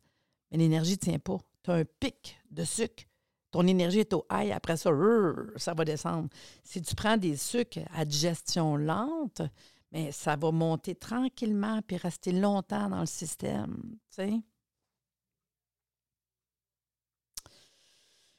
Mais 0.50 0.58
l'énergie 0.58 0.92
ne 0.92 0.96
tient 0.96 1.18
pas. 1.18 1.38
Tu 1.64 1.70
as 1.70 1.74
un 1.74 1.84
pic 1.84 2.38
de 2.50 2.64
sucre. 2.64 3.04
Ton 3.50 3.66
énergie 3.66 4.00
est 4.00 4.14
au 4.14 4.26
high, 4.32 4.50
après 4.50 4.76
ça, 4.76 4.90
ça 5.56 5.74
va 5.74 5.84
descendre. 5.84 6.28
Si 6.64 6.80
tu 6.80 6.94
prends 6.94 7.18
des 7.18 7.36
sucres 7.36 7.80
à 7.94 8.04
digestion 8.04 8.76
lente, 8.76 9.42
mais 9.92 10.10
ça 10.10 10.36
va 10.36 10.50
monter 10.50 10.94
tranquillement 10.94 11.82
puis 11.86 11.98
rester 11.98 12.32
longtemps 12.32 12.88
dans 12.88 13.00
le 13.00 13.06
système. 13.06 13.98
Tu 14.10 14.16
sais? 14.16 14.32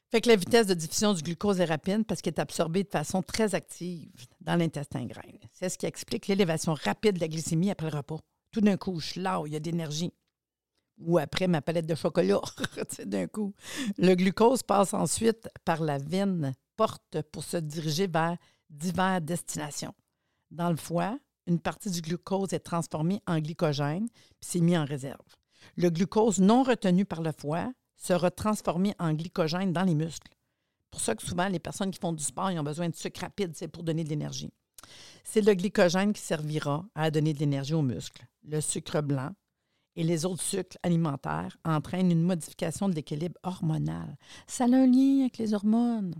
Fait 0.10 0.22
que 0.22 0.30
la 0.30 0.36
vitesse 0.36 0.68
de 0.68 0.76
diffusion 0.76 1.14
du 1.14 1.24
glucose 1.24 1.60
est 1.60 1.66
rapide 1.66 2.06
parce 2.06 2.22
qu'il 2.22 2.32
est 2.34 2.40
absorbé 2.40 2.84
de 2.84 2.90
façon 2.90 3.24
très 3.24 3.56
active 3.56 4.12
dans 4.42 4.56
l'intestin 4.56 5.06
grêle. 5.06 5.40
C'est 5.52 5.70
ce 5.70 5.78
qui 5.78 5.88
explique 5.88 6.28
l'élévation 6.28 6.76
rapide 6.76 7.16
de 7.16 7.20
la 7.20 7.28
glycémie 7.28 7.72
après 7.72 7.90
le 7.90 7.98
repas. 7.98 8.20
Tout 8.52 8.62
d'un 8.62 8.78
coup, 8.78 9.00
je 9.00 9.08
suis 9.08 9.22
là, 9.22 9.42
il 9.48 9.54
y 9.54 9.56
a 9.56 9.60
d'énergie. 9.60 10.14
Ou 11.00 11.18
après 11.18 11.48
ma 11.48 11.62
palette 11.62 11.88
de 11.88 11.96
chocolat, 11.96 12.42
d'un 13.06 13.28
coup. 13.28 13.54
Le 13.98 14.14
glucose 14.16 14.64
passe 14.64 14.94
ensuite 14.94 15.50
par 15.66 15.82
la 15.82 15.98
veine 15.98 16.54
porte 16.76 17.22
pour 17.32 17.44
se 17.44 17.58
diriger 17.58 18.08
vers 18.08 18.38
diverses 18.70 19.22
destinations. 19.22 19.94
Dans 20.52 20.70
le 20.70 20.78
foie, 20.78 21.18
une 21.48 21.60
partie 21.60 21.90
du 21.90 22.02
glucose 22.02 22.54
est 22.54 22.60
transformée 22.60 23.22
en 23.28 23.40
glycogène 23.40 24.08
puis 24.08 24.50
c'est 24.50 24.60
mis 24.60 24.78
en 24.78 24.86
réserve. 24.86 25.20
Le 25.76 25.90
glucose 25.90 26.40
non 26.40 26.64
retenu 26.64 27.06
par 27.06 27.22
le 27.22 27.32
foie 27.32 27.72
sera 27.98 28.32
transformé 28.32 28.94
en 29.00 29.14
glycogène 29.14 29.74
dans 29.74 29.84
les 29.84 29.96
muscles. 29.96 30.32
Pour 30.92 31.02
ça 31.02 31.16
que 31.16 31.26
souvent, 31.26 31.48
les 31.48 31.60
personnes 31.60 31.90
qui 31.90 32.00
font 32.00 32.14
du 32.14 32.24
sport, 32.24 32.52
ils 32.52 32.60
ont 32.60 32.64
besoin 32.64 32.88
de 32.88 32.96
sucre 32.96 33.22
rapide, 33.22 33.54
c'est 33.56 33.68
pour 33.68 33.84
donner 33.84 34.04
de 34.04 34.10
l'énergie. 34.10 34.52
C'est 35.24 35.42
le 35.42 35.54
glycogène 35.54 36.14
qui 36.14 36.22
servira 36.22 36.86
à 36.94 37.10
donner 37.10 37.34
de 37.34 37.40
l'énergie 37.40 37.74
aux 37.74 37.82
muscles. 37.82 38.26
Le 38.44 38.62
sucre 38.62 39.02
blanc 39.02 39.32
et 39.96 40.04
les 40.04 40.26
autres 40.26 40.42
sucres 40.42 40.78
alimentaires 40.84 41.58
entraînent 41.64 42.12
une 42.12 42.24
modification 42.24 42.90
de 42.90 42.96
l'équilibre 42.96 43.40
hormonal. 43.44 44.18
Ça 44.48 44.66
a 44.66 44.68
un 44.68 44.88
lien 44.88 45.22
avec 45.22 45.38
les 45.38 45.54
hormones. 45.54 46.16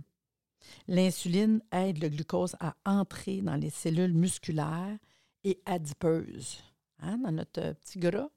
L'insuline 0.88 1.60
aide 1.72 2.02
le 2.02 2.08
glucose 2.08 2.56
à 2.60 2.74
entrer 2.84 3.42
dans 3.42 3.56
les 3.56 3.70
cellules 3.70 4.14
musculaires 4.14 4.98
et 5.44 5.60
adipeuses. 5.66 6.62
hein, 7.00 7.18
dans 7.18 7.32
notre 7.32 7.60
euh, 7.60 7.74
petit 7.74 7.98
gras. 7.98 8.28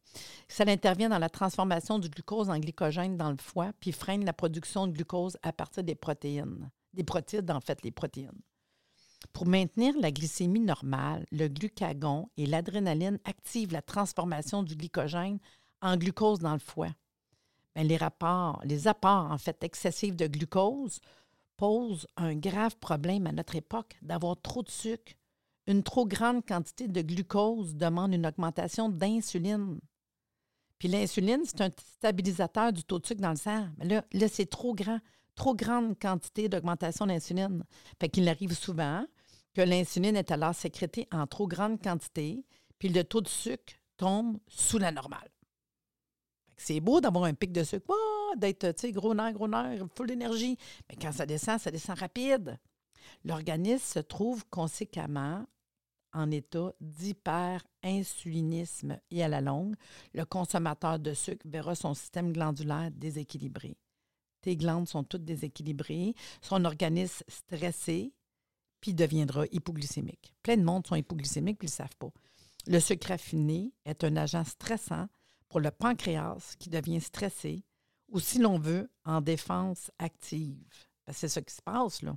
Ça 0.48 0.63
intervient 0.67 1.10
dans 1.10 1.20
la 1.20 1.29
transformation 1.29 2.00
du 2.00 2.10
glucose 2.10 2.50
en 2.50 2.60
glycogène 2.60 3.17
dans 3.17 3.32
le 3.32 3.38
foie, 3.38 3.72
puis 3.79 3.91
freine 3.91 4.25
la 4.25 4.34
production 4.34 4.88
de 4.88 4.94
glucose 4.94 5.38
à 5.44 5.53
partir 5.53 5.84
des 5.84 5.96
protéines, 5.96 6.70
des 6.94 7.03
protides, 7.03 7.50
en 7.51 7.62
fait, 7.62 7.84
les 7.84 7.91
protéines. 7.91 8.41
Pour 9.33 9.47
maintenir 9.47 9.93
la 10.00 10.12
glycémie 10.12 10.59
normale, 10.59 11.25
le 11.31 11.47
glucagon 11.47 12.29
et 12.38 12.45
l'adrénaline 12.45 13.19
activent 13.25 13.71
la 13.71 13.81
transformation 13.81 14.63
du 14.63 14.75
glycogène 14.75 15.39
en 15.81 15.97
glucose 15.97 16.39
dans 16.39 16.53
le 16.53 16.59
foie. 16.59 16.93
Bien, 17.75 17.83
les, 17.83 17.97
rapports, 17.97 18.62
les 18.63 18.88
apports 18.88 19.31
en 19.31 19.38
fait 19.38 19.63
excessifs 19.63 20.15
de 20.15 20.27
glucose 20.27 21.00
posent 21.57 22.07
un 22.17 22.36
grave 22.36 22.77
problème 22.77 23.27
à 23.27 23.31
notre 23.31 23.55
époque 23.55 23.97
d'avoir 24.01 24.39
trop 24.41 24.63
de 24.63 24.69
sucre. 24.69 25.13
Une 25.65 25.83
trop 25.83 26.07
grande 26.07 26.45
quantité 26.45 26.88
de 26.88 27.01
glucose 27.01 27.75
demande 27.75 28.13
une 28.13 28.25
augmentation 28.25 28.89
d'insuline. 28.89 29.79
Puis 30.79 30.88
l'insuline, 30.88 31.41
c'est 31.43 31.62
un 31.62 31.71
stabilisateur 31.77 32.71
du 32.71 32.83
taux 32.83 33.00
de 33.00 33.05
sucre 33.05 33.21
dans 33.21 33.31
le 33.31 33.36
sang. 33.36 33.67
Mais 33.77 33.86
là, 33.86 34.05
là 34.13 34.27
c'est 34.27 34.45
trop 34.45 34.74
grand, 34.74 35.00
trop 35.38 35.56
grande 35.56 35.98
quantité 35.98 36.50
d'augmentation 36.50 37.06
d'insuline. 37.06 37.63
Fait 38.01 38.10
qu'il 38.10 38.27
arrive 38.27 38.53
souvent 38.53 39.06
que 39.53 39.62
l'insuline 39.62 40.17
est 40.17 40.32
alors 40.32 40.53
sécrétée 40.53 41.08
en 41.12 41.25
trop 41.27 41.48
grande 41.48 41.82
quantité, 41.82 42.44
puis 42.77 42.89
le 42.89 43.06
taux 43.06 43.22
de 43.22 43.29
sucre 43.29 43.75
tombe 43.96 44.38
sous 44.48 44.77
la 44.77 44.91
normale. 44.91 45.32
C'est 46.58 46.82
beau 46.82 47.00
d'avoir 47.00 47.24
un 47.25 47.34
pic 47.34 47.53
de 47.53 47.63
sucre, 47.63 47.86
d'être 48.36 48.75
gros 48.91 49.13
nerf, 49.13 49.34
gros 49.34 49.48
nerf, 49.48 49.86
full 49.96 50.08
d'énergie, 50.08 50.58
mais 50.89 50.98
quand 51.00 51.13
ça 51.13 51.25
descend, 51.25 51.60
ça 51.60 51.72
descend 51.72 51.98
rapide. 51.98 52.60
L'organisme 53.24 53.86
se 53.86 54.00
trouve 54.00 54.46
conséquemment 54.50 55.46
en 56.13 56.32
état 56.32 56.74
d'hyperinsulinisme 56.82 59.00
et 59.12 59.24
à 59.24 59.27
la 59.27 59.41
longue, 59.41 59.75
le 60.13 60.25
consommateur 60.25 60.98
de 61.00 61.13
sucre 61.13 61.46
verra 61.48 61.75
son 61.75 61.94
système 61.94 62.34
glandulaire 62.34 62.89
déséquilibré. 62.91 63.77
Tes 64.48 64.56
glandes 64.56 64.88
sont 64.88 65.04
toutes 65.04 65.25
déséquilibrées, 65.25 66.16
son 66.42 66.63
organisme 66.63 67.22
stressé, 67.27 68.13
puis 68.80 68.94
deviendra 68.94 69.46
hypoglycémique. 69.51 70.34
Plein 70.42 70.56
de 70.56 70.63
monde 70.63 70.88
sont 70.88 70.96
hypoglycémiques, 70.96 71.60
puis 71.60 71.68
ils 71.68 71.72
ne 71.72 71.75
savent 71.75 71.98
pas. 72.00 72.13
Le 72.66 72.80
sucre 72.80 73.10
raffiné 73.10 73.74
est 73.84 74.06
un 74.06 74.16
agent 74.16 74.46
stressant 74.46 75.08
pour 75.50 75.60
le 75.60 75.70
pancréas 75.70 76.56
qui 76.60 76.70
devient 76.70 77.01
stressé, 77.01 77.66
ou 78.08 78.22
si 78.22 78.39
l'on 78.39 78.58
veut, 78.58 78.89
en 79.04 79.20
défense 79.20 79.92
active. 80.00 80.88
C'est 81.12 81.27
ce 81.27 81.42
qui 81.42 81.54
se 81.54 81.62
passe, 81.62 82.01
là. 82.01 82.16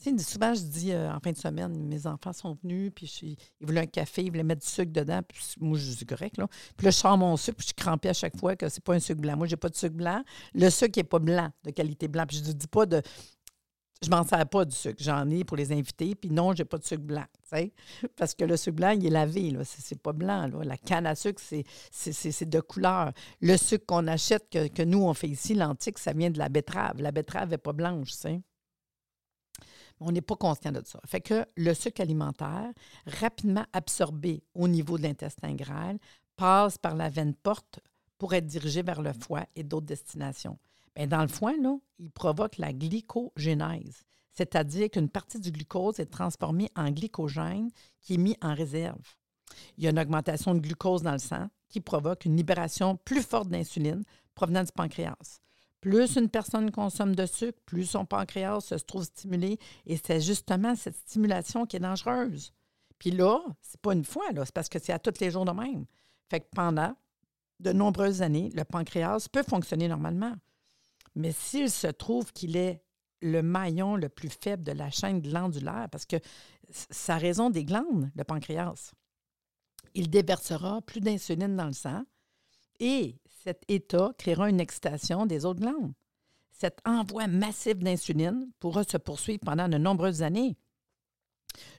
Souvent, 0.00 0.54
je 0.54 0.62
dis 0.62 0.92
euh, 0.92 1.12
en 1.12 1.20
fin 1.20 1.32
de 1.32 1.36
semaine, 1.36 1.76
mes 1.86 2.06
enfants 2.06 2.32
sont 2.32 2.56
venus, 2.62 2.90
puis 2.94 3.38
ils 3.60 3.66
voulaient 3.66 3.82
un 3.82 3.86
café, 3.86 4.22
ils 4.22 4.30
voulaient 4.30 4.42
mettre 4.42 4.62
du 4.62 4.66
sucre 4.66 4.92
dedans, 4.92 5.20
puis 5.26 5.38
moi, 5.60 5.78
je 5.78 5.90
dis 5.92 6.06
correct, 6.06 6.38
là. 6.38 6.48
Puis 6.76 6.86
là, 6.86 6.90
je 6.90 6.96
sors 6.96 7.18
mon 7.18 7.36
sucre, 7.36 7.58
puis 7.58 7.68
je 7.68 7.74
crampais 7.74 8.08
à 8.08 8.14
chaque 8.14 8.36
fois 8.38 8.56
que 8.56 8.68
c'est 8.68 8.82
pas 8.82 8.94
un 8.94 9.00
sucre 9.00 9.20
blanc. 9.20 9.36
Moi, 9.36 9.46
j'ai 9.46 9.56
pas 9.56 9.68
de 9.68 9.76
sucre 9.76 9.96
blanc. 9.96 10.22
Le 10.54 10.70
sucre 10.70 10.98
n'est 10.98 11.04
pas 11.04 11.18
blanc, 11.18 11.50
de 11.64 11.70
qualité 11.70 12.08
blanc. 12.08 12.24
Puis 12.26 12.38
je 12.38 12.48
ne 12.48 12.52
dis 12.52 12.66
pas 12.66 12.86
de. 12.86 13.02
Je 14.02 14.08
m'en 14.08 14.24
sers 14.24 14.48
pas 14.48 14.64
du 14.64 14.74
sucre. 14.74 14.96
J'en 14.98 15.28
ai 15.28 15.44
pour 15.44 15.58
les 15.58 15.70
invités, 15.72 16.14
puis 16.14 16.30
non, 16.30 16.54
j'ai 16.54 16.64
pas 16.64 16.78
de 16.78 16.84
sucre 16.84 17.02
blanc. 17.02 17.26
Parce 18.16 18.34
que 18.34 18.44
le 18.44 18.56
sucre 18.56 18.76
blanc, 18.76 18.90
il 18.92 19.04
est 19.04 19.10
lavé, 19.10 19.50
là. 19.50 19.60
C'est 19.64 20.00
pas 20.00 20.14
blanc. 20.14 20.48
La 20.64 20.78
canne 20.78 21.06
à 21.06 21.14
sucre, 21.14 21.42
c'est 21.90 22.48
de 22.48 22.60
couleur. 22.60 23.12
Le 23.42 23.58
sucre 23.58 23.84
qu'on 23.84 24.06
achète, 24.06 24.48
que, 24.50 24.68
que 24.68 24.82
nous, 24.82 25.02
on 25.02 25.12
fait 25.12 25.28
ici, 25.28 25.54
l'antique, 25.54 25.98
ça 25.98 26.14
vient 26.14 26.30
de 26.30 26.38
la 26.38 26.48
betterave. 26.48 27.02
La 27.02 27.12
betterave 27.12 27.50
n'est 27.50 27.58
pas 27.58 27.74
blanche, 27.74 28.12
tu 28.12 28.16
sais. 28.16 28.40
On 30.00 30.12
n'est 30.12 30.22
pas 30.22 30.36
conscient 30.36 30.72
de 30.72 30.82
ça. 30.84 30.98
Fait 31.06 31.20
que 31.20 31.46
le 31.56 31.74
sucre 31.74 32.00
alimentaire, 32.00 32.72
rapidement 33.06 33.66
absorbé 33.72 34.42
au 34.54 34.66
niveau 34.66 34.96
de 34.96 35.02
l'intestin 35.02 35.54
grêle, 35.54 35.98
passe 36.36 36.78
par 36.78 36.96
la 36.96 37.10
veine 37.10 37.34
porte 37.34 37.80
pour 38.18 38.32
être 38.34 38.46
dirigé 38.46 38.82
vers 38.82 39.02
le 39.02 39.12
foie 39.12 39.44
et 39.54 39.62
d'autres 39.62 39.86
destinations. 39.86 40.58
Bien, 40.96 41.06
dans 41.06 41.22
le 41.22 41.28
foie, 41.28 41.52
là, 41.56 41.76
il 41.98 42.10
provoque 42.10 42.56
la 42.58 42.72
glycogénèse, 42.72 44.04
c'est-à-dire 44.32 44.90
qu'une 44.90 45.08
partie 45.08 45.38
du 45.38 45.52
glucose 45.52 46.00
est 46.00 46.06
transformée 46.06 46.70
en 46.76 46.90
glycogène 46.90 47.70
qui 48.00 48.14
est 48.14 48.18
mis 48.18 48.36
en 48.42 48.54
réserve. 48.54 49.16
Il 49.76 49.84
y 49.84 49.86
a 49.86 49.90
une 49.90 49.98
augmentation 49.98 50.54
de 50.54 50.60
glucose 50.60 51.02
dans 51.02 51.12
le 51.12 51.18
sang 51.18 51.48
qui 51.68 51.80
provoque 51.80 52.24
une 52.24 52.36
libération 52.36 52.96
plus 52.96 53.22
forte 53.22 53.48
d'insuline 53.48 54.02
provenant 54.34 54.64
du 54.64 54.72
pancréas. 54.72 55.40
Plus 55.80 56.16
une 56.16 56.28
personne 56.28 56.70
consomme 56.70 57.14
de 57.14 57.26
sucre, 57.26 57.58
plus 57.64 57.86
son 57.86 58.04
pancréas 58.04 58.60
se 58.60 58.74
trouve 58.74 59.04
stimulé. 59.04 59.58
Et 59.86 59.96
c'est 59.96 60.20
justement 60.20 60.74
cette 60.74 60.96
stimulation 60.96 61.64
qui 61.66 61.76
est 61.76 61.80
dangereuse. 61.80 62.52
Puis 62.98 63.10
là, 63.10 63.40
c'est 63.62 63.80
pas 63.80 63.94
une 63.94 64.04
fois, 64.04 64.30
là, 64.32 64.44
c'est 64.44 64.54
parce 64.54 64.68
que 64.68 64.78
c'est 64.78 64.92
à 64.92 64.98
tous 64.98 65.20
les 65.20 65.30
jours 65.30 65.46
de 65.46 65.52
même. 65.52 65.86
Fait 66.28 66.40
que 66.40 66.48
pendant 66.54 66.94
de 67.60 67.72
nombreuses 67.72 68.22
années, 68.22 68.50
le 68.54 68.64
pancréas 68.64 69.26
peut 69.32 69.42
fonctionner 69.42 69.88
normalement. 69.88 70.34
Mais 71.14 71.32
s'il 71.32 71.70
se 71.70 71.86
trouve 71.86 72.32
qu'il 72.32 72.56
est 72.56 72.82
le 73.22 73.42
maillon 73.42 73.96
le 73.96 74.08
plus 74.08 74.30
faible 74.30 74.62
de 74.62 74.72
la 74.72 74.90
chaîne 74.90 75.20
glandulaire, 75.20 75.88
parce 75.90 76.06
que 76.06 76.16
ça 76.70 77.16
raison 77.16 77.50
des 77.50 77.64
glandes, 77.64 78.10
le 78.14 78.24
pancréas, 78.24 78.92
il 79.94 80.08
déversera 80.08 80.80
plus 80.82 81.00
d'insuline 81.00 81.56
dans 81.56 81.66
le 81.66 81.72
sang 81.72 82.04
et 82.78 83.16
cet 83.42 83.64
état 83.68 84.12
créera 84.18 84.50
une 84.50 84.60
excitation 84.60 85.26
des 85.26 85.44
autres 85.44 85.60
glandes. 85.60 85.92
Cet 86.52 86.78
envoi 86.84 87.26
massif 87.26 87.76
d'insuline 87.78 88.50
pourra 88.60 88.84
se 88.84 88.98
poursuivre 88.98 89.40
pendant 89.44 89.68
de 89.68 89.78
nombreuses 89.78 90.22
années, 90.22 90.56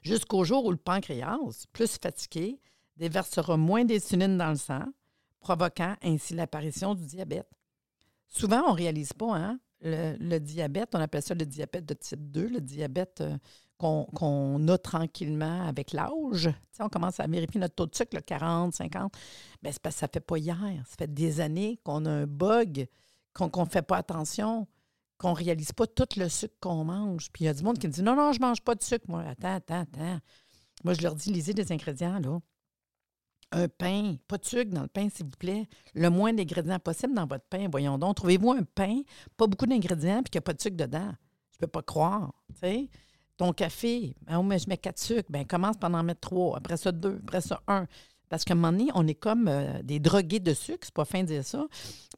jusqu'au 0.02 0.42
jour 0.44 0.64
où 0.64 0.70
le 0.72 0.76
pancréas, 0.76 1.38
plus 1.72 1.98
fatigué, 1.98 2.60
déversera 2.96 3.56
moins 3.56 3.84
d'insuline 3.84 4.36
dans 4.36 4.50
le 4.50 4.56
sang, 4.56 4.84
provoquant 5.40 5.94
ainsi 6.02 6.34
l'apparition 6.34 6.94
du 6.94 7.06
diabète. 7.06 7.48
Souvent, 8.28 8.62
on 8.66 8.72
ne 8.72 8.78
réalise 8.78 9.12
pas, 9.12 9.36
hein? 9.36 9.60
Le, 9.84 10.38
diabète, 10.38 10.90
on 10.94 11.00
appelle 11.00 11.22
ça 11.22 11.34
le 11.34 11.44
diabète 11.44 11.84
de 11.84 11.94
type 11.94 12.30
2, 12.30 12.46
le 12.46 12.60
diabète 12.60 13.20
euh, 13.20 13.36
qu'on 13.82 14.68
a 14.68 14.78
tranquillement 14.78 15.66
avec 15.66 15.92
l'âge. 15.92 16.50
on 16.78 16.88
commence 16.88 17.18
à 17.18 17.26
vérifier 17.26 17.60
notre 17.60 17.74
taux 17.74 17.86
de 17.86 17.94
sucre, 17.94 18.14
le 18.14 18.20
40, 18.20 18.74
50. 18.74 19.12
Bien, 19.62 19.72
c'est 19.72 19.82
parce 19.82 19.96
ça 19.96 20.06
ne 20.06 20.12
fait 20.12 20.20
pas 20.20 20.38
hier. 20.38 20.82
Ça 20.86 20.94
fait 20.98 21.12
des 21.12 21.40
années 21.40 21.80
qu'on 21.82 22.06
a 22.06 22.10
un 22.10 22.26
bug, 22.26 22.86
qu'on 23.34 23.50
ne 23.64 23.68
fait 23.68 23.82
pas 23.82 23.96
attention, 23.96 24.68
qu'on 25.18 25.30
ne 25.30 25.36
réalise 25.36 25.72
pas 25.72 25.86
tout 25.86 26.06
le 26.16 26.28
sucre 26.28 26.54
qu'on 26.60 26.84
mange. 26.84 27.30
Puis 27.32 27.44
il 27.44 27.46
y 27.46 27.48
a 27.48 27.54
du 27.54 27.62
monde 27.62 27.78
qui 27.78 27.88
me 27.88 27.92
dit 27.92 28.02
Non, 28.02 28.14
non, 28.14 28.32
je 28.32 28.40
ne 28.40 28.46
mange 28.46 28.60
pas 28.62 28.74
de 28.74 28.82
sucre, 28.82 29.04
moi. 29.08 29.22
Attends, 29.22 29.56
attends, 29.56 29.80
attends. 29.80 30.18
Moi, 30.84 30.94
je 30.94 31.02
leur 31.02 31.14
dis 31.14 31.32
lisez 31.32 31.54
des 31.54 31.72
ingrédients, 31.72 32.20
là. 32.20 32.38
Un 33.54 33.68
pain, 33.68 34.14
pas 34.28 34.38
de 34.38 34.46
sucre 34.46 34.72
dans 34.72 34.82
le 34.82 34.88
pain, 34.88 35.08
s'il 35.14 35.26
vous 35.26 35.36
plaît. 35.38 35.68
Le 35.94 36.08
moins 36.08 36.32
d'ingrédients 36.32 36.78
possible 36.78 37.14
dans 37.14 37.26
votre 37.26 37.44
pain. 37.44 37.68
Voyons 37.70 37.98
donc. 37.98 38.16
Trouvez-vous 38.16 38.52
un 38.52 38.62
pain, 38.62 39.02
pas 39.36 39.46
beaucoup 39.46 39.66
d'ingrédients, 39.66 40.22
puis 40.22 40.30
qu'il 40.30 40.38
n'y 40.38 40.42
a 40.42 40.46
pas 40.46 40.54
de 40.54 40.60
sucre 40.62 40.76
dedans? 40.76 41.12
Je 41.50 41.56
ne 41.56 41.60
peux 41.60 41.66
pas 41.66 41.82
croire. 41.82 42.32
Tu? 42.62 42.88
Ton 43.36 43.52
café, 43.52 44.14
ben, 44.22 44.38
oh, 44.38 44.42
mais 44.42 44.58
je 44.58 44.68
mets 44.68 44.76
quatre 44.76 44.98
sucres. 44.98 45.30
Ben, 45.30 45.46
commence 45.46 45.76
par 45.76 45.92
en 45.92 46.02
mettre 46.02 46.20
trois, 46.20 46.56
après 46.56 46.76
ça 46.76 46.92
deux, 46.92 47.20
après 47.22 47.40
ça 47.40 47.62
un. 47.66 47.86
Parce 48.28 48.44
qu'à 48.44 48.54
un 48.54 48.56
moment 48.56 48.72
donné, 48.72 48.90
on 48.94 49.06
est 49.06 49.14
comme 49.14 49.46
euh, 49.48 49.82
des 49.82 50.00
drogués 50.00 50.40
de 50.40 50.54
sucre, 50.54 50.80
c'est 50.82 50.94
pas 50.94 51.04
fin 51.04 51.20
de 51.20 51.26
dire 51.26 51.44
ça. 51.44 51.66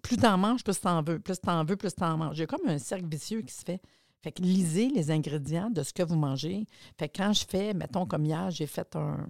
Plus 0.02 0.16
t'en 0.16 0.38
manges, 0.38 0.62
plus 0.62 0.80
t'en 0.80 1.02
veux. 1.02 1.18
Plus 1.18 1.40
t'en 1.40 1.64
veux, 1.64 1.76
plus 1.76 1.94
t'en 1.94 2.16
manges. 2.16 2.36
Il 2.36 2.40
y 2.40 2.44
a 2.44 2.46
comme 2.46 2.68
un 2.68 2.78
cercle 2.78 3.06
vicieux 3.08 3.42
qui 3.42 3.52
se 3.52 3.64
fait. 3.64 3.80
Fait 4.22 4.38
lisez 4.38 4.88
les 4.88 5.10
ingrédients 5.10 5.70
de 5.70 5.82
ce 5.82 5.92
que 5.92 6.02
vous 6.02 6.16
mangez. 6.16 6.66
Fait 6.98 7.08
que 7.08 7.18
quand 7.18 7.32
je 7.32 7.44
fais, 7.44 7.74
mettons 7.74 8.06
comme 8.06 8.24
hier, 8.24 8.50
j'ai 8.50 8.66
fait 8.66 8.94
un 8.96 9.26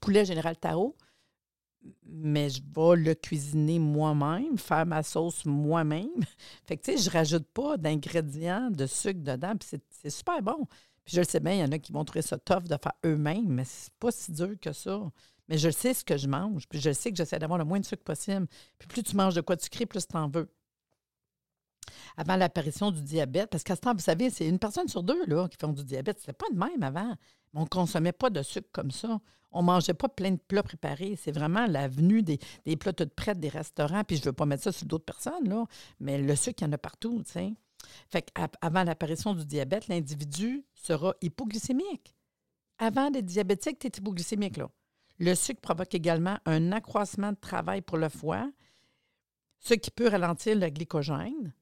poulet 0.00 0.24
général 0.24 0.56
Tao, 0.56 0.94
mais 2.04 2.50
je 2.50 2.60
vais 2.60 2.96
le 2.96 3.14
cuisiner 3.14 3.78
moi-même, 3.78 4.58
faire 4.58 4.86
ma 4.86 5.02
sauce 5.02 5.44
moi-même. 5.44 6.24
Fait 6.66 6.76
que, 6.76 6.84
tu 6.84 6.96
sais, 6.96 7.02
je 7.02 7.10
rajoute 7.10 7.46
pas 7.52 7.76
d'ingrédients, 7.76 8.70
de 8.70 8.86
sucre 8.86 9.20
dedans, 9.20 9.54
puis 9.56 9.80
c'est 9.90 10.10
super 10.10 10.42
bon. 10.42 10.66
Puis 11.04 11.14
je 11.14 11.20
le 11.20 11.26
sais 11.26 11.40
bien, 11.40 11.52
il 11.52 11.60
y 11.60 11.62
en 11.62 11.72
a 11.72 11.78
qui 11.78 11.92
vont 11.92 12.04
trouver 12.04 12.22
ça 12.22 12.36
tough 12.36 12.64
de 12.64 12.76
faire 12.82 12.92
eux-mêmes, 13.04 13.48
mais 13.48 13.64
c'est 13.64 13.92
pas 13.94 14.10
si 14.10 14.32
dur 14.32 14.54
que 14.60 14.72
ça. 14.72 15.00
Mais 15.48 15.58
je 15.58 15.70
sais 15.70 15.94
ce 15.94 16.04
que 16.04 16.16
je 16.16 16.26
mange, 16.26 16.68
puis 16.68 16.80
je 16.80 16.92
sais 16.92 17.10
que 17.10 17.16
j'essaie 17.16 17.38
d'avoir 17.38 17.58
le 17.58 17.64
moins 17.64 17.78
de 17.78 17.84
sucre 17.84 18.02
possible. 18.02 18.48
Puis 18.78 18.88
plus 18.88 19.02
tu 19.04 19.16
manges 19.16 19.34
de 19.34 19.40
quoi 19.40 19.56
sucré, 19.56 19.86
plus 19.86 20.06
tu 20.06 20.16
en 20.16 20.28
veux. 20.28 20.50
Avant 22.16 22.36
l'apparition 22.36 22.90
du 22.90 23.02
diabète, 23.02 23.50
parce 23.50 23.62
qu'à 23.64 23.76
ce 23.76 23.80
temps, 23.80 23.94
vous 23.94 24.00
savez, 24.00 24.30
c'est 24.30 24.46
une 24.46 24.58
personne 24.58 24.88
sur 24.88 25.02
deux 25.02 25.24
là, 25.26 25.48
qui 25.48 25.56
font 25.60 25.72
du 25.72 25.84
diabète. 25.84 26.18
C'était 26.20 26.32
pas 26.32 26.48
de 26.52 26.58
même 26.58 26.82
avant. 26.82 27.14
On 27.54 27.62
ne 27.62 27.66
consommait 27.66 28.12
pas 28.12 28.30
de 28.30 28.42
sucre 28.42 28.68
comme 28.72 28.90
ça. 28.90 29.20
On 29.52 29.62
ne 29.62 29.66
mangeait 29.66 29.94
pas 29.94 30.08
plein 30.08 30.32
de 30.32 30.40
plats 30.48 30.62
préparés. 30.62 31.16
C'est 31.16 31.32
vraiment 31.32 31.66
l'avenue 31.66 32.22
des, 32.22 32.38
des 32.64 32.76
plats 32.76 32.92
tout 32.92 33.08
prêts 33.14 33.34
des 33.34 33.48
restaurants. 33.48 34.04
Puis 34.04 34.16
je 34.16 34.22
ne 34.22 34.26
veux 34.26 34.32
pas 34.32 34.46
mettre 34.46 34.64
ça 34.64 34.72
sur 34.72 34.86
d'autres 34.86 35.04
personnes, 35.04 35.66
mais 36.00 36.18
le 36.18 36.36
sucre, 36.36 36.62
il 36.62 36.66
y 36.66 36.68
en 36.68 36.72
a 36.72 36.78
partout, 36.78 37.22
tu 37.24 37.32
sais. 37.32 37.52
Fait 38.10 38.22
qu'avant 38.22 38.84
l'apparition 38.84 39.34
du 39.34 39.44
diabète, 39.44 39.88
l'individu 39.88 40.64
sera 40.74 41.14
hypoglycémique. 41.22 42.14
Avant 42.78 43.10
d'être 43.10 43.26
diabétique, 43.26 43.78
tu 43.78 43.86
es 43.86 43.92
hypoglycémique. 43.96 44.56
Là. 44.56 44.68
Le 45.18 45.34
sucre 45.34 45.60
provoque 45.60 45.94
également 45.94 46.38
un 46.44 46.72
accroissement 46.72 47.32
de 47.32 47.38
travail 47.40 47.80
pour 47.80 47.96
le 47.96 48.08
foie, 48.08 48.50
ce 49.60 49.74
qui 49.74 49.90
peut 49.90 50.08
ralentir 50.08 50.56
le 50.56 50.68
glycogène, 50.68 51.54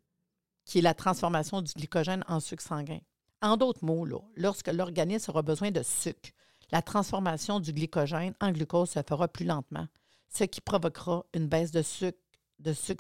qui 0.65 0.79
est 0.79 0.83
la 0.83 0.95
transformation 0.95 1.63
du 1.63 1.73
glycogène 1.73 2.25
en 2.29 2.41
sucre 2.41 2.63
sanguin. 2.63 3.01
En 3.43 3.57
d'autres 3.57 3.85
mots, 3.85 4.07
lorsque 4.37 4.69
l'organisme 4.69 5.31
aura 5.31 5.43
besoin 5.43 5.71
de 5.71 5.83
sucre, 5.83 6.31
la 6.73 6.83
transformation 6.83 7.61
du 7.61 7.73
glycogène 7.73 8.35
en 8.41 8.51
glucose 8.51 8.91
se 8.91 9.01
fera 9.07 9.29
plus 9.29 9.45
lentement, 9.45 9.87
ce 10.29 10.45
qui 10.45 10.61
provoquera 10.61 11.25
une 11.35 11.47
baisse 11.47 11.71
de 11.71 11.83
sucre, 11.83 12.19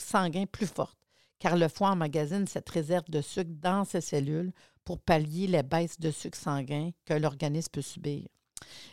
sanguin 0.00 0.44
plus 0.46 0.66
forte, 0.66 0.98
car 1.38 1.56
le 1.56 1.68
foie 1.68 1.90
emmagasine 1.90 2.46
cette 2.46 2.68
réserve 2.68 3.08
de 3.08 3.20
sucre 3.20 3.50
dans 3.50 3.84
ses 3.84 4.00
cellules 4.00 4.52
pour 4.84 5.00
pallier 5.00 5.46
les 5.46 5.62
baisses 5.62 5.98
de 5.98 6.10
sucre 6.10 6.38
sanguin 6.38 6.90
que 7.06 7.14
l'organisme 7.14 7.70
peut 7.72 7.82
subir. 7.82 8.28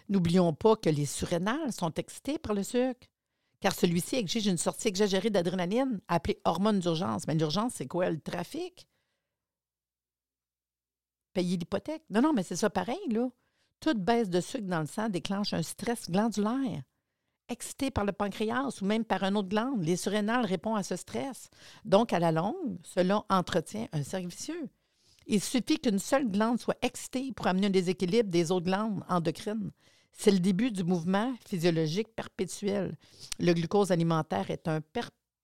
N'oublions 0.10 0.54
pas 0.54 0.76
que 0.76 0.90
les 0.90 1.06
surrénales 1.06 1.74
sont 1.74 1.94
excités 1.96 2.40
par 2.40 2.54
le 2.54 2.64
sucre, 2.64 3.08
car 3.62 3.74
celui-ci 3.74 4.16
exige 4.16 4.48
une 4.48 4.58
sortie 4.58 4.90
exagérée 4.90 5.30
d'adrénaline, 5.30 6.02
appelée 6.08 6.42
hormone 6.44 6.80
d'urgence. 6.80 7.28
Mais 7.28 7.36
l'urgence, 7.36 7.74
c'est 7.76 7.88
quoi? 7.88 8.10
Le 8.10 8.20
trafic? 8.20 8.88
Payer 11.34 11.58
l'hypothèque? 11.58 12.04
Non, 12.10 12.22
non, 12.22 12.34
mais 12.34 12.44
c'est 12.44 12.56
ça 12.58 12.70
pareil, 12.70 13.00
là. 13.10 13.30
Toute 13.80 14.00
baisse 14.00 14.30
de 14.30 14.42
sucre 14.42 14.68
dans 14.68 14.82
le 14.82 14.88
sang 14.88 15.10
déclenche 15.10 15.54
un 15.54 15.64
stress 15.64 16.10
glandulaire. 16.10 16.84
Excité 17.50 17.92
par 17.92 18.06
le 18.06 18.12
pancréas 18.12 18.80
ou 18.82 18.86
même 18.86 19.06
par 19.06 19.24
un 19.24 19.36
autre 19.36 19.50
glande, 19.50 19.84
les 19.84 19.96
surrénales 19.96 20.46
répondent 20.46 20.78
à 20.78 20.84
ce 20.84 20.96
stress. 20.96 21.50
Donc, 21.86 22.14
à 22.14 22.20
la 22.20 22.32
longue, 22.32 22.80
cela 22.84 23.26
entretient 23.30 23.88
un 23.92 24.04
cercle. 24.04 24.30
Il 25.28 25.42
suffit 25.42 25.80
qu'une 25.80 26.00
seule 26.00 26.28
glande 26.28 26.60
soit 26.60 26.78
excitée 26.82 27.32
pour 27.34 27.48
amener 27.48 27.68
un 27.68 27.72
déséquilibre 27.72 28.30
des 28.30 28.52
autres 28.52 28.66
glandes 28.66 29.04
endocrines. 29.08 29.72
C'est 30.12 30.32
le 30.32 30.40
début 30.40 30.72
du 30.72 30.84
mouvement 30.84 31.34
physiologique 31.48 32.16
perpétuel. 32.16 32.98
Le 33.40 33.54
glucose 33.54 33.92
alimentaire 33.92 34.52
est 34.52 34.68
un 34.68 34.82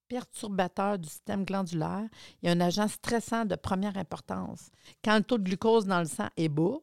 perturbateur 0.07 0.99
du 0.99 1.09
système 1.09 1.45
glandulaire 1.45 2.07
et 2.43 2.49
un 2.49 2.61
agent 2.61 2.87
stressant 2.87 3.45
de 3.45 3.55
première 3.55 3.97
importance. 3.97 4.69
Quand 5.03 5.17
le 5.17 5.23
taux 5.23 5.37
de 5.37 5.43
glucose 5.43 5.85
dans 5.85 5.99
le 5.99 6.05
sang 6.05 6.29
est 6.37 6.49
bas, 6.49 6.77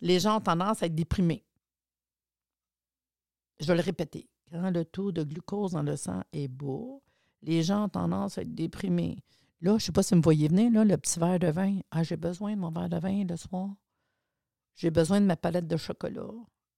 les 0.00 0.20
gens 0.20 0.38
ont 0.38 0.40
tendance 0.40 0.82
à 0.82 0.86
être 0.86 0.94
déprimés. 0.94 1.44
Je 3.60 3.66
vais 3.66 3.76
le 3.76 3.82
répéter. 3.82 4.28
Quand 4.50 4.70
le 4.70 4.84
taux 4.84 5.12
de 5.12 5.22
glucose 5.22 5.72
dans 5.72 5.82
le 5.82 5.96
sang 5.96 6.22
est 6.32 6.48
bas, 6.48 6.98
les 7.42 7.62
gens 7.62 7.84
ont 7.84 7.88
tendance 7.88 8.38
à 8.38 8.42
être 8.42 8.54
déprimés. 8.54 9.22
Là, 9.60 9.72
je 9.72 9.74
ne 9.74 9.78
sais 9.78 9.92
pas 9.92 10.02
si 10.02 10.14
vous 10.14 10.18
me 10.18 10.22
voyez 10.22 10.48
venir, 10.48 10.84
le 10.84 10.96
petit 10.96 11.20
verre 11.20 11.38
de 11.38 11.46
vin. 11.46 11.78
Ah, 11.90 12.02
j'ai 12.02 12.16
besoin 12.16 12.54
de 12.54 12.60
mon 12.60 12.70
verre 12.70 12.88
de 12.88 12.98
vin 12.98 13.24
le 13.24 13.36
soir. 13.36 13.70
J'ai 14.74 14.90
besoin 14.90 15.20
de 15.20 15.26
ma 15.26 15.36
palette 15.36 15.68
de 15.68 15.76
chocolat, 15.76 16.32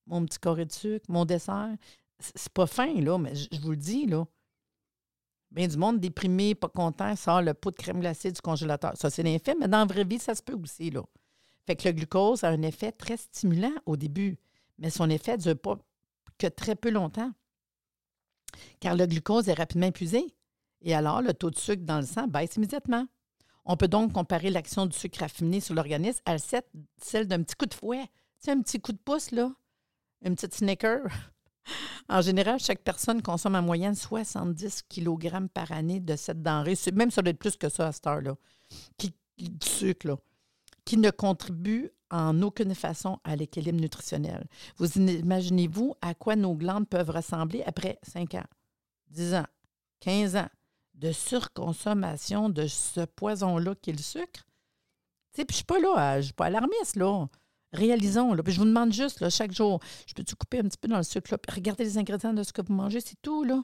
mon 0.06 0.24
petit 0.24 0.38
carré 0.38 0.64
de 0.64 0.72
sucre, 0.72 1.04
mon 1.08 1.24
dessert. 1.24 1.74
C'est 2.18 2.52
pas 2.52 2.66
fin, 2.66 2.92
là, 3.00 3.18
mais 3.18 3.34
je 3.34 3.60
vous 3.60 3.70
le 3.70 3.76
dis, 3.76 4.06
là. 4.06 4.26
Bien 5.50 5.68
du 5.68 5.76
monde 5.76 6.00
déprimé, 6.00 6.54
pas 6.54 6.68
content, 6.68 7.14
sort 7.16 7.42
le 7.42 7.54
pot 7.54 7.70
de 7.70 7.76
crème 7.76 8.00
glacée 8.00 8.32
du 8.32 8.40
congélateur. 8.40 8.96
Ça, 8.96 9.10
c'est 9.10 9.22
l'effet, 9.22 9.54
mais 9.58 9.68
dans 9.68 9.78
la 9.78 9.84
vraie 9.84 10.04
vie, 10.04 10.18
ça 10.18 10.34
se 10.34 10.42
peut 10.42 10.54
aussi, 10.54 10.90
là. 10.90 11.02
Fait 11.66 11.76
que 11.76 11.88
le 11.88 11.94
glucose 11.94 12.44
a 12.44 12.48
un 12.48 12.62
effet 12.62 12.92
très 12.92 13.16
stimulant 13.16 13.74
au 13.86 13.96
début, 13.96 14.36
mais 14.78 14.90
son 14.90 15.08
effet 15.10 15.36
ne 15.36 15.42
dure 15.42 15.58
pas 15.58 15.78
que 16.38 16.46
très 16.48 16.74
peu 16.74 16.90
longtemps. 16.90 17.30
Car 18.80 18.96
le 18.96 19.06
glucose 19.06 19.48
est 19.48 19.54
rapidement 19.54 19.86
épuisé. 19.86 20.34
Et 20.82 20.94
alors, 20.94 21.22
le 21.22 21.32
taux 21.32 21.50
de 21.50 21.56
sucre 21.56 21.84
dans 21.84 22.00
le 22.00 22.06
sang 22.06 22.26
baisse 22.26 22.56
immédiatement. 22.56 23.06
On 23.64 23.76
peut 23.76 23.88
donc 23.88 24.12
comparer 24.12 24.50
l'action 24.50 24.86
du 24.86 24.96
sucre 24.96 25.20
raffiné 25.20 25.60
sur 25.60 25.74
l'organisme 25.74 26.20
à 26.26 26.36
celle 26.38 27.26
d'un 27.26 27.42
petit 27.42 27.54
coup 27.54 27.66
de 27.66 27.74
fouet. 27.74 28.04
C'est 28.38 28.50
un 28.50 28.60
petit 28.60 28.80
coup 28.80 28.92
de 28.92 28.98
pouce, 28.98 29.30
là. 29.30 29.50
Une 30.24 30.34
petite 30.34 30.54
snicker. 30.54 31.00
en 32.08 32.20
général, 32.20 32.58
chaque 32.58 32.82
personne 32.82 33.22
consomme 33.22 33.54
en 33.54 33.62
moyenne 33.62 33.94
70 33.94 34.82
kg 34.88 35.46
par 35.52 35.70
année 35.70 36.00
de 36.00 36.16
cette 36.16 36.42
denrée, 36.42 36.74
même 36.94 37.10
ça 37.10 37.22
doit 37.22 37.30
être 37.30 37.38
plus 37.38 37.56
que 37.56 37.68
ça 37.68 37.88
à 37.88 37.92
cette 37.92 38.06
heure-là, 38.06 38.34
qui, 38.96 39.14
du 39.38 39.66
sucre, 39.66 40.18
qui 40.84 40.96
ne 40.96 41.10
contribue 41.10 41.90
en 42.10 42.40
aucune 42.42 42.74
façon 42.74 43.18
à 43.24 43.36
l'équilibre 43.36 43.80
nutritionnel. 43.80 44.46
Vous 44.76 44.98
imaginez-vous 44.98 45.94
à 46.00 46.14
quoi 46.14 46.36
nos 46.36 46.54
glandes 46.54 46.88
peuvent 46.88 47.10
ressembler 47.10 47.62
après 47.66 47.98
5 48.02 48.34
ans, 48.34 48.46
10 49.10 49.34
ans, 49.34 49.46
15 50.00 50.36
ans 50.36 50.48
de 50.94 51.12
surconsommation 51.12 52.48
de 52.48 52.66
ce 52.66 53.04
poison-là 53.04 53.74
qui 53.74 53.90
est 53.90 53.94
le 53.94 53.98
sucre? 54.02 54.46
je 55.36 55.42
ne 55.42 55.52
suis 55.52 55.64
pas 55.64 55.80
là, 55.80 56.14
je 56.14 56.18
ne 56.18 56.22
suis 56.22 56.32
pas 56.32 56.46
alarmiste, 56.46 56.96
là. 56.96 57.26
Réalisons, 57.74 58.32
là. 58.32 58.42
Je 58.46 58.58
vous 58.58 58.64
demande 58.64 58.92
juste, 58.92 59.28
chaque 59.28 59.52
jour, 59.52 59.80
je 60.06 60.14
peux-tu 60.14 60.34
couper 60.36 60.60
un 60.60 60.62
petit 60.62 60.78
peu 60.78 60.88
dans 60.88 60.96
le 60.96 61.02
sucre, 61.02 61.32
là, 61.32 61.38
regardez 61.52 61.84
les 61.84 61.98
ingrédients 61.98 62.32
de 62.32 62.42
ce 62.42 62.52
que 62.52 62.62
vous 62.62 62.72
mangez, 62.72 63.00
c'est 63.00 63.20
tout, 63.20 63.44
là. 63.44 63.62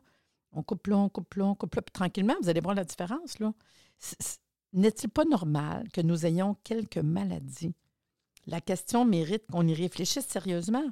On 0.53 0.63
coupe 0.63 0.89
là, 0.89 0.99
on 0.99 1.09
coupe 1.09 1.33
là, 1.35 1.47
on 1.47 1.55
coupe 1.55 1.77
là, 1.77 1.83
tranquillement, 1.93 2.35
vous 2.43 2.49
allez 2.49 2.61
voir 2.61 2.75
la 2.75 2.85
différence, 2.85 3.39
là. 3.39 3.55
N'est-il 4.73 5.09
pas 5.09 5.25
normal 5.25 5.89
que 5.93 6.01
nous 6.01 6.27
ayons 6.27 6.57
quelques 6.65 6.99
maladies? 6.99 7.73
La 8.47 8.61
question 8.61 9.05
mérite 9.05 9.45
qu'on 9.51 9.67
y 9.67 9.75
réfléchisse 9.75 10.27
sérieusement. 10.27 10.85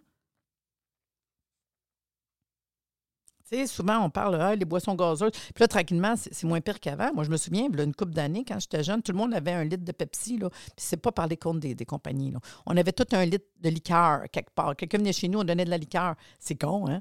Souvent, 3.67 4.05
on 4.05 4.11
parle 4.11 4.37
ah, 4.41 4.55
les 4.55 4.65
boissons 4.65 4.95
gazeuses. 4.95 5.31
Puis 5.31 5.61
là, 5.61 5.69
tranquillement, 5.69 6.15
c'est 6.17 6.45
moins 6.45 6.61
pire 6.61 6.81
qu'avant. 6.81 7.13
Moi, 7.15 7.25
je 7.25 7.31
me 7.31 7.37
souviens, 7.37 7.69
a 7.79 7.83
une 7.83 7.95
couple 7.95 8.13
d'années, 8.13 8.45
quand 8.47 8.59
j'étais 8.59 8.83
jeune, 8.83 9.03
tout 9.03 9.13
le 9.13 9.19
monde 9.19 9.35
avait 9.35 9.53
un 9.53 9.65
litre 9.65 9.85
de 9.85 9.93
Pepsi. 9.93 10.39
Là, 10.39 10.51
puis 10.51 10.61
c'est 10.77 10.97
pas 10.97 11.13
par 11.13 11.27
les 11.27 11.37
comptes 11.37 11.61
des, 11.61 11.75
compagnies. 11.85 12.31
Là. 12.31 12.41
On 12.67 12.77
avait 12.77 12.93
tout 12.93 13.07
un 13.13 13.25
litre 13.25 13.47
de 13.61 13.69
liqueur 13.69 14.23
quelque 14.31 14.51
part. 14.55 14.77
Quelqu'un 14.77 14.99
venait 14.99 15.13
chez 15.13 15.29
nous, 15.29 15.41
on 15.41 15.45
donnait 15.45 15.65
de 15.65 15.71
la 15.71 15.79
liqueur. 15.79 16.15
C'est 16.39 16.57
con, 16.57 16.89
hein? 16.89 17.01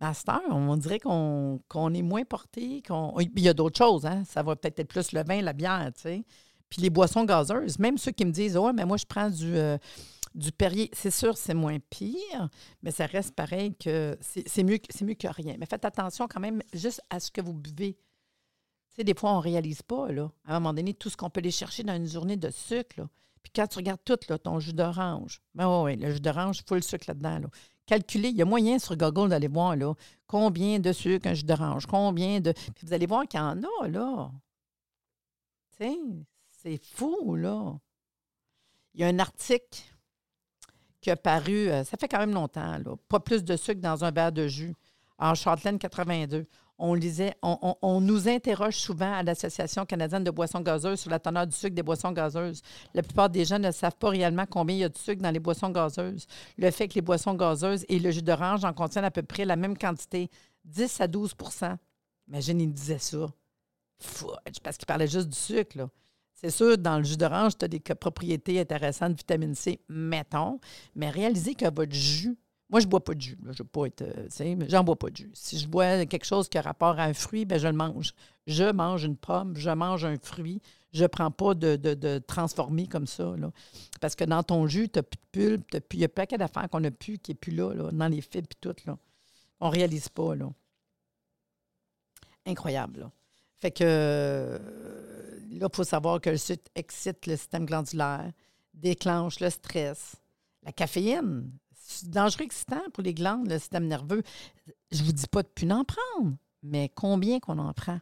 À 0.00 0.12
on 0.50 0.76
dirait 0.76 0.98
qu'on 0.98 1.60
est 1.94 2.02
moins 2.02 2.24
porté. 2.24 2.82
qu'on 2.86 3.14
Il 3.20 3.40
y 3.40 3.48
a 3.48 3.54
d'autres 3.54 3.78
choses, 3.78 4.04
hein? 4.04 4.24
Ça 4.26 4.42
va 4.42 4.56
peut-être 4.56 4.80
être 4.80 4.88
plus 4.88 5.12
le 5.12 5.22
vin, 5.22 5.40
la 5.42 5.52
bière, 5.52 5.90
tu 5.94 6.02
sais. 6.02 6.24
Puis 6.68 6.82
les 6.82 6.90
boissons 6.90 7.24
gazeuses, 7.24 7.78
même 7.78 7.98
ceux 7.98 8.10
qui 8.10 8.24
me 8.24 8.32
disent 8.32 8.56
Oh, 8.56 8.72
mais 8.72 8.84
moi, 8.84 8.96
je 8.96 9.04
prends 9.04 9.30
du, 9.30 9.56
euh, 9.56 9.78
du 10.34 10.52
Perrier. 10.52 10.90
C'est 10.92 11.10
sûr, 11.10 11.36
c'est 11.36 11.54
moins 11.54 11.78
pire, 11.90 12.48
mais 12.82 12.90
ça 12.90 13.06
reste 13.06 13.34
pareil 13.34 13.74
que 13.74 14.18
c'est 14.20 14.62
mieux, 14.62 14.78
que 14.78 15.28
rien. 15.28 15.56
Mais 15.58 15.66
faites 15.66 15.84
attention 15.84 16.28
quand 16.28 16.40
même 16.40 16.62
juste 16.72 17.00
à 17.10 17.20
ce 17.20 17.30
que 17.30 17.40
vous 17.40 17.54
buvez. 17.54 17.94
Tu 17.94 18.96
sais, 18.96 19.04
des 19.04 19.14
fois, 19.14 19.32
on 19.32 19.38
ne 19.38 19.42
réalise 19.42 19.82
pas, 19.82 20.10
là, 20.12 20.30
à 20.44 20.56
un 20.56 20.60
moment 20.60 20.74
donné, 20.74 20.94
tout 20.94 21.08
ce 21.08 21.16
qu'on 21.16 21.30
peut 21.30 21.38
aller 21.38 21.50
chercher 21.50 21.82
dans 21.82 21.96
une 21.96 22.06
journée 22.08 22.36
de 22.36 22.50
sucre. 22.50 22.98
Là. 22.98 23.08
Puis 23.42 23.52
quand 23.54 23.66
tu 23.66 23.78
regardes 23.78 24.04
tout, 24.04 24.18
là, 24.28 24.38
ton 24.38 24.60
jus 24.60 24.74
d'orange, 24.74 25.40
ben 25.54 25.82
oui, 25.82 25.96
le 25.96 26.12
jus 26.12 26.20
d'orange, 26.20 26.58
il 26.58 26.68
faut 26.68 26.74
le 26.74 26.82
sucre 26.82 27.06
là-dedans. 27.08 27.38
Là 27.38 27.48
calculer. 27.86 28.28
Il 28.28 28.36
y 28.36 28.42
a 28.42 28.44
moyen 28.44 28.78
sur 28.78 28.96
Google 28.96 29.28
d'aller 29.28 29.48
voir 29.48 29.76
là, 29.76 29.94
combien 30.26 30.78
de 30.78 30.92
sucre 30.92 31.28
un 31.28 31.34
jus 31.34 31.44
d'orange, 31.44 31.86
combien 31.86 32.40
de. 32.40 32.52
Puis 32.52 32.86
vous 32.86 32.92
allez 32.92 33.06
voir 33.06 33.26
qu'il 33.26 33.40
y 33.40 33.42
en 33.42 33.62
a, 33.62 33.88
là. 33.88 34.30
Tu 35.78 36.24
c'est 36.46 36.80
fou, 36.82 37.34
là. 37.34 37.76
Il 38.94 39.00
y 39.00 39.04
a 39.04 39.08
un 39.08 39.18
article 39.18 39.82
qui 41.02 41.10
a 41.10 41.16
paru, 41.16 41.68
euh, 41.68 41.84
ça 41.84 41.98
fait 41.98 42.08
quand 42.08 42.18
même 42.18 42.32
longtemps, 42.32 42.78
là. 42.78 42.94
Pas 43.08 43.20
plus 43.20 43.44
de 43.44 43.56
sucre 43.56 43.82
dans 43.82 44.04
un 44.04 44.10
verre 44.10 44.32
de 44.32 44.48
jus 44.48 44.74
en 45.18 45.34
Châtelaine 45.34 45.78
82 45.78 46.46
on 46.84 46.94
lisait, 46.94 47.36
on, 47.42 48.00
nous 48.00 48.28
interroge 48.28 48.74
souvent 48.74 49.12
à 49.12 49.22
l'Association 49.22 49.86
canadienne 49.86 50.24
de 50.24 50.32
boissons 50.32 50.60
gazeuses 50.60 50.98
sur 50.98 51.10
la 51.10 51.20
teneur 51.20 51.46
du 51.46 51.54
sucre 51.54 51.76
des 51.76 51.82
boissons 51.84 52.10
gazeuses. 52.10 52.60
La 52.92 53.04
plupart 53.04 53.30
des 53.30 53.44
gens 53.44 53.60
ne 53.60 53.70
savent 53.70 53.94
pas 53.96 54.08
réellement 54.08 54.46
combien 54.50 54.74
il 54.74 54.80
y 54.80 54.84
a 54.84 54.88
de 54.88 54.98
sucre 54.98 55.22
dans 55.22 55.30
les 55.30 55.38
boissons 55.38 55.70
gazeuses. 55.70 56.26
Le 56.58 56.70
fait 56.72 56.88
que 56.88 56.94
les 56.94 57.00
boissons 57.00 57.34
gazeuses 57.34 57.84
et 57.88 58.00
le 58.00 58.10
jus 58.10 58.22
d'orange 58.22 58.64
en 58.64 58.72
contiennent 58.72 59.04
à 59.04 59.12
peu 59.12 59.22
près 59.22 59.44
la 59.44 59.54
même 59.54 59.78
quantité, 59.78 60.28
10 60.64 61.00
à 61.00 61.06
12% 61.06 61.76
Imagine, 62.26 62.60
il 62.60 62.72
disait 62.72 62.98
ça. 62.98 63.28
parce 64.64 64.76
qu'il 64.76 64.86
parlait 64.86 65.06
juste 65.06 65.28
du 65.28 65.38
sucre, 65.38 65.88
C'est 66.34 66.50
sûr, 66.50 66.76
dans 66.76 66.98
le 66.98 67.04
jus 67.04 67.16
d'orange, 67.16 67.56
tu 67.56 67.64
as 67.64 67.68
des 67.68 67.80
propriétés 67.80 68.58
intéressantes 68.58 69.12
de 69.12 69.18
vitamine 69.18 69.54
C, 69.54 69.80
mettons, 69.88 70.58
mais 70.96 71.10
réalisez 71.10 71.54
que 71.54 71.72
votre 71.72 71.94
jus 71.94 72.36
moi, 72.72 72.80
je 72.80 72.86
ne 72.86 72.90
bois 72.90 73.04
pas 73.04 73.12
de 73.12 73.20
jus. 73.20 73.36
Je 73.42 73.48
ne 73.48 73.52
veux 73.52 73.64
pas 73.64 73.84
être. 73.84 74.00
Euh, 74.00 74.66
j'en 74.66 74.82
bois 74.82 74.96
pas 74.96 75.10
de 75.10 75.16
jus. 75.16 75.30
Si 75.34 75.58
je 75.58 75.68
bois 75.68 76.06
quelque 76.06 76.24
chose 76.24 76.48
qui 76.48 76.56
a 76.56 76.62
rapport 76.62 76.98
à 76.98 77.04
un 77.04 77.12
fruit, 77.12 77.44
ben 77.44 77.58
je 77.58 77.68
le 77.68 77.74
mange. 77.74 78.14
Je 78.46 78.72
mange 78.72 79.04
une 79.04 79.16
pomme, 79.16 79.54
je 79.56 79.68
mange 79.68 80.06
un 80.06 80.16
fruit. 80.16 80.62
Je 80.94 81.02
ne 81.02 81.06
prends 81.06 81.30
pas 81.30 81.52
de, 81.52 81.76
de, 81.76 82.18
transformé 82.18 82.86
comme 82.86 83.06
ça. 83.06 83.34
Là. 83.36 83.50
Parce 84.00 84.14
que 84.14 84.24
dans 84.24 84.42
ton 84.42 84.66
jus, 84.66 84.88
tu 84.88 84.98
n'as 84.98 85.02
plus 85.02 85.58
de 85.58 85.58
pulpe, 85.68 85.92
il 85.92 86.00
y 86.00 86.04
a 86.04 86.08
plein 86.08 86.24
d'affaires 86.38 86.68
qu'on 86.70 86.80
n'a 86.80 86.90
plus, 86.90 87.18
qui 87.18 87.32
n'est 87.32 87.34
plus 87.34 87.52
là, 87.52 87.74
dans 87.92 88.08
les 88.08 88.22
fibres 88.22 88.48
et 88.50 88.58
tout. 88.58 88.74
Là. 88.86 88.96
On 89.60 89.68
ne 89.68 89.72
réalise 89.72 90.08
pas. 90.08 90.34
Là. 90.34 90.50
Incroyable. 92.46 93.00
Là. 93.00 93.10
Fait 93.58 93.70
que 93.70 93.84
euh, 93.86 94.58
là, 95.58 95.68
il 95.70 95.76
faut 95.76 95.84
savoir 95.84 96.20
que 96.20 96.30
le 96.30 96.36
sucre 96.36 96.70
excite 96.74 97.26
le 97.26 97.36
système 97.36 97.66
glandulaire, 97.66 98.32
déclenche 98.74 99.40
le 99.40 99.50
stress. 99.50 100.16
La 100.62 100.72
caféine, 100.72 101.50
dangereux 102.04 102.44
excitant 102.44 102.82
pour 102.92 103.02
les 103.02 103.14
glandes, 103.14 103.48
le 103.48 103.58
système 103.58 103.86
nerveux. 103.86 104.22
Je 104.90 105.00
ne 105.00 105.06
vous 105.06 105.12
dis 105.12 105.26
pas 105.26 105.42
de 105.42 105.48
plus 105.48 105.70
en 105.70 105.84
prendre, 105.84 106.36
mais 106.62 106.88
combien 106.94 107.40
qu'on 107.40 107.58
en 107.58 107.72
prend? 107.72 107.98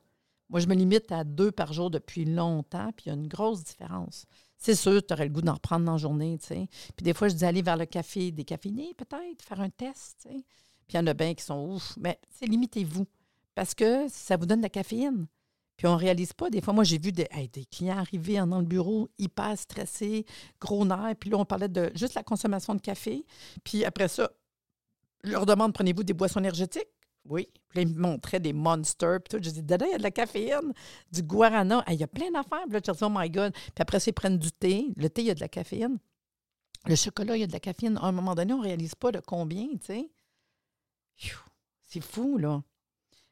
Moi, 0.50 0.60
je 0.60 0.66
me 0.66 0.74
limite 0.74 1.12
à 1.12 1.22
deux 1.22 1.52
par 1.52 1.72
jour 1.72 1.90
depuis 1.90 2.24
longtemps, 2.24 2.90
puis 2.96 3.06
il 3.06 3.08
y 3.10 3.12
a 3.12 3.14
une 3.14 3.28
grosse 3.28 3.62
différence. 3.62 4.26
C'est 4.58 4.74
sûr, 4.74 5.04
tu 5.06 5.14
aurais 5.14 5.24
le 5.24 5.30
goût 5.30 5.42
d'en 5.42 5.54
reprendre 5.54 5.86
dans 5.86 5.92
la 5.92 5.98
journée, 5.98 6.38
tu 6.38 6.48
sais. 6.48 6.68
Puis 6.96 7.04
des 7.04 7.14
fois, 7.14 7.28
je 7.28 7.34
dis 7.34 7.44
aller 7.44 7.62
vers 7.62 7.76
le 7.76 7.86
café 7.86 8.32
décaféiné, 8.32 8.92
peut-être, 8.94 9.42
faire 9.42 9.60
un 9.60 9.70
test, 9.70 10.18
tu 10.22 10.28
sais. 10.28 10.44
Puis 10.88 10.94
il 10.94 10.96
y 10.96 10.98
en 10.98 11.06
a 11.06 11.14
bien 11.14 11.34
qui 11.34 11.44
sont 11.44 11.68
ouf. 11.70 11.94
Mais 11.98 12.18
c'est 12.30 12.46
limitez-vous. 12.46 13.06
Parce 13.54 13.74
que 13.74 14.08
ça 14.08 14.36
vous 14.36 14.44
donne 14.44 14.58
de 14.58 14.64
la 14.64 14.70
caféine. 14.70 15.28
Puis 15.81 15.87
on 15.87 15.95
ne 15.95 15.99
réalise 15.99 16.35
pas. 16.35 16.51
Des 16.51 16.61
fois, 16.61 16.75
moi, 16.75 16.85
j'ai 16.85 16.99
vu 16.99 17.11
des, 17.11 17.27
clients 17.73 17.97
arriver 17.97 18.37
dans 18.37 18.59
le 18.59 18.66
bureau 18.66 19.09
hyper 19.16 19.59
stressés, 19.59 20.27
gros 20.61 20.85
nerfs. 20.85 21.16
Puis 21.19 21.31
là, 21.31 21.38
on 21.38 21.47
parlait 21.47 21.71
de 21.71 21.90
juste 21.95 22.12
la 22.12 22.23
consommation 22.23 22.75
de 22.75 22.83
café. 22.83 23.25
Puis 23.64 23.87
après 23.87 24.09
ça, 24.09 24.31
Je 25.25 25.31
leur 25.31 25.47
demande 25.47 25.73
prenez-vous 25.73 26.03
des 26.03 26.12
boissons 26.12 26.40
énergétiques? 26.40 26.90
Oui. 27.25 27.49
Puis 27.71 27.79
là, 27.79 27.83
ils 27.88 27.95
me 27.97 27.99
montraient 27.99 28.40
des 28.40 28.53
monsters. 28.53 29.23
Puis 29.23 29.38
tout. 29.38 29.43
Je 29.43 29.49
dis 29.49 29.62
Dada, 29.62 29.87
il 29.87 29.93
y 29.93 29.95
a 29.95 29.97
de 29.97 30.03
la 30.03 30.11
caféine, 30.11 30.75
du 31.12 31.23
guarana. 31.23 31.83
il 31.88 31.95
y 31.95 32.03
a 32.03 32.07
plein 32.07 32.31
d'affaires. 32.31 32.64
Puis 32.64 32.75
là, 32.75 32.81
dis 32.81 32.90
Oh 33.01 33.09
my 33.11 33.31
God. 33.31 33.55
Puis 33.55 33.73
après, 33.79 33.97
ils 34.07 34.12
prennent 34.12 34.38
du 34.38 34.53
thé. 34.53 34.93
Le 34.97 35.09
thé, 35.09 35.23
il 35.23 35.29
y 35.29 35.31
a 35.31 35.35
de 35.35 35.40
la 35.40 35.49
caféine. 35.49 35.99
Le 36.85 36.95
chocolat, 36.95 37.38
il 37.38 37.40
y 37.40 37.45
a 37.45 37.47
de 37.47 37.55
la 37.55 37.61
caféine. 37.61 37.97
À 37.97 38.05
un 38.05 38.12
moment 38.12 38.35
donné, 38.35 38.53
on 38.53 38.59
ne 38.59 38.64
réalise 38.64 38.95
pas 38.95 39.12
de 39.12 39.21
combien, 39.21 39.66
tu 39.79 39.87
sais. 39.87 40.11
C'est 41.87 42.03
fou, 42.03 42.37
là. 42.37 42.62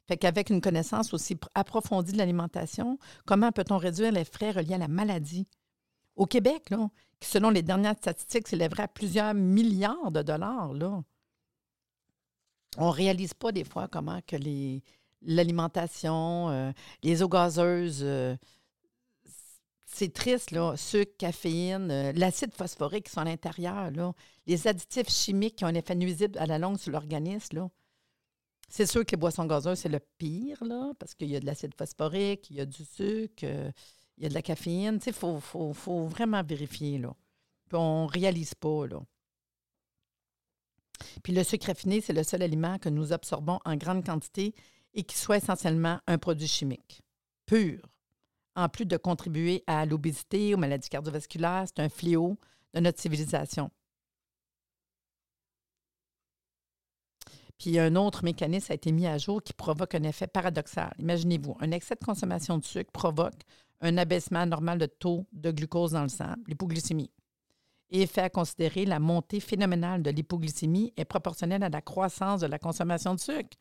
Fait 0.09 0.16
qu'avec 0.16 0.49
une 0.49 0.62
connaissance 0.62 1.12
aussi 1.12 1.37
approfondie 1.55 2.12
de 2.12 2.18
l'alimentation, 2.18 2.99
comment 3.27 3.53
peut-on 3.53 3.77
réduire 3.77 4.11
les 4.11 4.25
frais 4.25 4.51
reliés 4.51 4.75
à 4.75 4.79
la 4.79 4.88
maladie? 4.88 5.47
Au 6.16 6.25
Québec, 6.25 6.71
là, 6.71 6.88
selon 7.23 7.51
les 7.51 7.62
dernières 7.62 7.97
statistiques, 7.97 8.49
s'élèverait 8.49 8.85
à 8.85 8.88
plusieurs 8.88 9.35
milliards 9.35 10.11
de 10.11 10.23
dollars, 10.23 10.73
là. 10.73 11.03
On 12.79 12.87
ne 12.87 12.92
réalise 12.92 13.35
pas 13.35 13.53
des 13.53 13.64
fois 13.64 13.87
comment 13.88 14.21
que 14.27 14.37
l'alimentation, 15.23 16.49
euh, 16.51 16.73
les 17.03 17.23
eaux 17.23 17.29
gazeuses, 17.29 18.01
euh, 18.03 18.37
c'est 19.85 20.12
triste. 20.12 20.55
Sucre, 20.77 21.16
caféine, 21.18 21.90
euh, 21.90 22.12
l'acide 22.14 22.55
phosphorique 22.55 23.07
qui 23.07 23.12
sont 23.12 23.21
à 23.21 23.25
l'intérieur, 23.25 23.90
là. 23.90 24.12
Les 24.47 24.66
additifs 24.68 25.11
chimiques 25.11 25.57
qui 25.57 25.64
ont 25.64 25.68
un 25.68 25.75
effet 25.75 25.94
nuisible 25.94 26.38
à 26.38 26.47
la 26.47 26.59
longue 26.59 26.79
sur 26.79 26.92
l'organisme, 26.92 27.57
là. 27.57 27.71
C'est 28.68 28.87
sûr 28.87 29.04
que 29.04 29.12
les 29.12 29.16
boissons 29.16 29.46
gazeuses, 29.46 29.78
c'est 29.78 29.88
le 29.88 30.00
pire, 30.18 30.62
parce 30.98 31.14
qu'il 31.14 31.28
y 31.28 31.37
a 31.37 31.40
de 31.40 31.46
l'acide 31.46 31.74
phosphorique, 31.74 32.50
il 32.50 32.57
y 32.57 32.61
a 32.61 32.66
du 32.66 32.85
sucre, 32.85 33.44
il 34.18 34.22
y 34.22 34.26
a 34.26 34.28
de 34.28 34.35
la 34.35 34.42
caféine. 34.42 34.98
Il 35.07 35.12
faut, 35.12 35.40
faut, 35.40 36.07
vraiment 36.07 36.42
vérifier, 36.42 36.98
là. 36.98 37.14
Puis 37.68 37.78
on 37.78 38.07
ne 38.07 38.11
réalise 38.11 38.54
pas. 38.54 38.85
Puis 41.22 41.33
le 41.33 41.44
sucre 41.44 41.66
raffiné, 41.66 42.00
c'est 42.00 42.12
le 42.12 42.22
seul 42.22 42.42
aliment 42.42 42.78
que 42.78 42.88
nous 42.88 43.12
absorbons 43.12 43.59
en 43.64 43.76
grande 43.76 44.04
quantité 44.04 44.54
et 44.94 45.02
qui 45.02 45.16
soit 45.16 45.37
essentiellement 45.38 46.00
un 46.07 46.18
produit 46.18 46.48
chimique, 46.48 47.02
pur. 47.46 47.81
En 48.57 48.68
plus 48.68 48.87
de 48.87 48.96
contribuer 48.96 49.62
à 49.66 49.87
l'obésité, 49.87 50.54
aux 50.54 50.59
maladies 50.59 50.88
cardiovasculaires, 50.88 51.64
c'est 51.66 51.81
un 51.81 51.88
fléau 51.88 52.38
de 52.74 52.81
notre 52.81 53.00
civilisation. 53.00 53.70
Puis 57.59 57.79
un 57.79 57.97
autre 57.97 58.25
mécanisme 58.25 58.73
a 58.73 58.75
été 58.77 58.92
mis 58.92 59.07
à 59.07 59.18
jour 59.18 59.42
qui 59.42 59.53
provoque 59.53 59.94
un 59.94 60.05
effet 60.05 60.29
paradoxal. 60.29 60.94
Imaginez-vous, 60.99 61.57
un 61.61 61.73
excès 61.73 61.97
de 61.97 62.05
consommation 62.05 62.57
de 62.59 62.64
sucre 62.64 62.92
provoque 62.92 63.40
un 63.81 63.99
abaissement 63.99 64.47
normal 64.47 64.79
de 64.79 64.87
taux 64.87 65.27
de 65.33 65.51
glucose 65.51 65.92
dans 65.92 66.03
le 66.03 66.09
sang, 66.09 66.35
l'hypoglycémie. 66.47 67.11
Et 67.90 68.07
fait 68.07 68.23
à 68.23 68.31
considérer 68.31 68.85
la 68.85 68.99
montée 68.99 69.40
phénoménale 69.40 70.03
de 70.03 70.11
l'hypoglycémie 70.11 70.92
est 70.97 71.05
proportionnelle 71.05 71.62
à 71.62 71.68
la 71.68 71.81
croissance 71.81 72.40
de 72.40 72.47
la 72.47 72.59
consommation 72.59 73.14
de 73.14 73.21
sucre. 73.21 73.57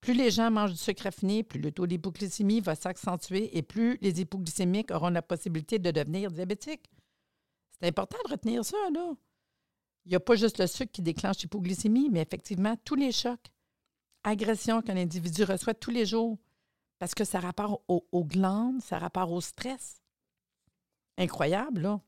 Plus 0.00 0.14
les 0.14 0.30
gens 0.30 0.50
mangent 0.50 0.72
du 0.72 0.78
sucre 0.78 1.04
raffiné, 1.04 1.42
plus 1.42 1.60
le 1.60 1.72
taux 1.72 1.86
d'hypoglycémie 1.86 2.60
va 2.60 2.74
s'accentuer 2.74 3.56
et 3.56 3.62
plus 3.62 3.98
les 4.00 4.20
hypoglycémiques 4.20 4.90
auront 4.90 5.10
la 5.10 5.22
possibilité 5.22 5.78
de 5.78 5.90
devenir 5.90 6.30
diabétiques. 6.30 6.90
C'est 7.78 7.88
important 7.88 8.18
de 8.26 8.32
retenir 8.32 8.64
ça, 8.64 8.76
là. 8.92 9.12
Il 10.04 10.10
n'y 10.10 10.16
a 10.16 10.20
pas 10.20 10.34
juste 10.34 10.58
le 10.58 10.66
sucre 10.66 10.92
qui 10.92 11.02
déclenche 11.02 11.38
l'hypoglycémie, 11.40 12.08
mais 12.10 12.22
effectivement, 12.22 12.76
tous 12.84 12.94
les 12.94 13.12
chocs, 13.12 13.50
agressions 14.24 14.82
qu'un 14.82 14.96
individu 14.96 15.44
reçoit 15.44 15.74
tous 15.74 15.90
les 15.90 16.06
jours, 16.06 16.38
parce 16.98 17.14
que 17.14 17.24
ça 17.24 17.40
rapporte 17.40 17.82
aux, 17.88 18.24
glandes, 18.24 18.82
ça 18.82 18.98
rapporte 18.98 19.30
au 19.30 19.40
stress. 19.40 20.02
Incroyable, 21.16 21.82
là. 21.82 22.00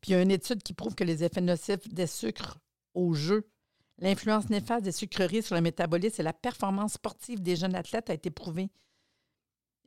Puis 0.00 0.12
il 0.12 0.14
y 0.14 0.16
a 0.16 0.22
une 0.22 0.30
étude 0.30 0.62
qui 0.62 0.74
prouve 0.74 0.94
que 0.94 1.04
les 1.04 1.24
effets 1.24 1.40
nocifs 1.40 1.88
des 1.88 2.06
sucres 2.06 2.58
au 2.94 3.14
jeu, 3.14 3.50
l'influence 3.98 4.48
néfaste 4.48 4.84
des 4.84 4.92
sucreries 4.92 5.42
sur 5.42 5.54
le 5.54 5.60
métabolisme 5.60 6.20
et 6.20 6.24
la 6.24 6.32
performance 6.32 6.94
sportive 6.94 7.42
des 7.42 7.56
jeunes 7.56 7.74
athlètes 7.74 8.10
a 8.10 8.14
été 8.14 8.30
prouvée. 8.30 8.70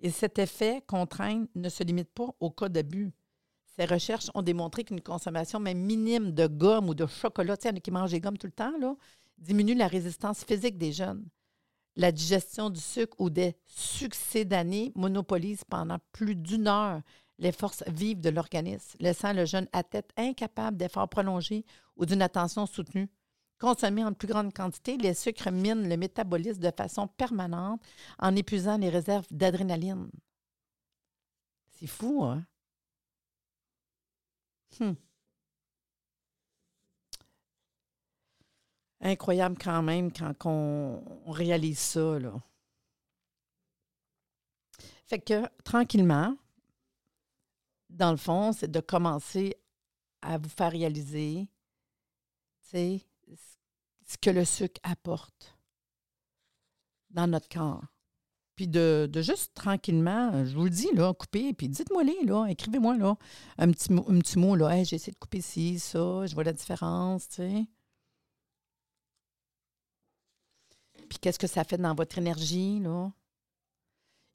Et 0.01 0.11
cet 0.11 0.39
effet 0.39 0.83
contraint 0.87 1.45
ne 1.55 1.69
se 1.69 1.83
limite 1.83 2.11
pas 2.11 2.35
au 2.39 2.51
cas 2.51 2.69
d'abus. 2.69 3.11
Ces 3.77 3.85
recherches 3.85 4.29
ont 4.33 4.41
démontré 4.41 4.83
qu'une 4.83 5.01
consommation 5.01 5.59
même 5.59 5.79
minime 5.79 6.31
de 6.31 6.47
gomme 6.47 6.89
ou 6.89 6.93
de 6.93 7.05
chocolat, 7.07 7.55
tu 7.55 7.69
sais, 7.69 7.79
qui 7.79 7.91
mangent 7.91 8.11
des 8.11 8.19
gommes 8.19 8.37
tout 8.37 8.47
le 8.47 8.53
temps, 8.53 8.77
là, 8.79 8.95
diminue 9.37 9.75
la 9.75 9.87
résistance 9.87 10.43
physique 10.43 10.77
des 10.77 10.91
jeunes. 10.91 11.25
La 11.95 12.11
digestion 12.11 12.69
du 12.69 12.79
sucre 12.79 13.19
ou 13.19 13.29
des 13.29 13.55
succédanés 13.65 14.91
monopolise 14.95 15.63
pendant 15.63 15.99
plus 16.11 16.35
d'une 16.35 16.67
heure 16.67 17.01
les 17.39 17.51
forces 17.51 17.83
vives 17.87 18.21
de 18.21 18.29
l'organisme, 18.29 18.97
laissant 18.99 19.33
le 19.33 19.45
jeune 19.45 19.67
athlète 19.73 20.11
incapable 20.15 20.77
d'efforts 20.77 21.09
prolongés 21.09 21.65
ou 21.97 22.05
d'une 22.05 22.21
attention 22.21 22.65
soutenue. 22.65 23.09
Consommés 23.59 24.03
en 24.03 24.13
plus 24.13 24.27
grande 24.27 24.53
quantité, 24.53 24.97
les 24.97 25.13
sucres 25.13 25.51
minent 25.51 25.87
le 25.87 25.97
métabolisme 25.97 26.61
de 26.61 26.71
façon 26.75 27.07
permanente 27.07 27.81
en 28.19 28.35
épuisant 28.35 28.77
les 28.77 28.89
réserves 28.89 29.27
d'adrénaline. 29.31 30.09
C'est 31.69 31.87
fou, 31.87 32.23
hein? 32.23 32.45
Hmm. 34.79 34.93
Incroyable 39.01 39.57
quand 39.57 39.81
même 39.81 40.11
quand 40.11 40.45
on, 40.45 41.31
réalise 41.31 41.79
ça. 41.79 42.19
Là. 42.19 42.33
Fait 45.05 45.19
que 45.19 45.47
tranquillement, 45.63 46.37
dans 47.89 48.11
le 48.11 48.17
fond, 48.17 48.53
c'est 48.53 48.69
de 48.69 48.79
commencer 48.79 49.57
à 50.21 50.37
vous 50.37 50.49
faire 50.49 50.71
réaliser 50.71 51.47
ce 52.61 54.17
que 54.21 54.29
le 54.29 54.45
sucre 54.45 54.79
apporte 54.83 55.57
dans 57.09 57.27
notre 57.27 57.49
corps. 57.49 57.83
De, 58.67 59.09
juste 59.15 59.53
tranquillement, 59.53 60.45
je 60.45 60.55
vous 60.55 60.65
le 60.65 60.69
dis, 60.69 60.89
là, 60.93 61.13
couper, 61.13 61.53
puis 61.53 61.69
dites-moi-les, 61.69 62.25
là, 62.25 62.47
écrivez-moi, 62.47 62.97
là, 62.97 63.15
un 63.57 63.71
petit, 63.71 63.93
un 63.93 64.19
petit 64.19 64.39
mot, 64.39 64.55
là, 64.55 64.83
j'ai 64.83 64.95
essayé 64.95 65.13
de 65.13 65.17
couper 65.17 65.41
ci, 65.41 65.79
ça, 65.79 66.25
je 66.25 66.33
vois 66.33 66.43
la 66.43 66.53
différence, 66.53 67.29
tu 67.29 67.35
sais. 67.35 67.65
Puis 71.09 71.19
qu'est-ce 71.19 71.39
que 71.39 71.47
ça 71.47 71.63
fait 71.63 71.77
dans 71.77 71.93
votre 71.93 72.17
énergie, 72.17 72.79
là? 72.79 73.11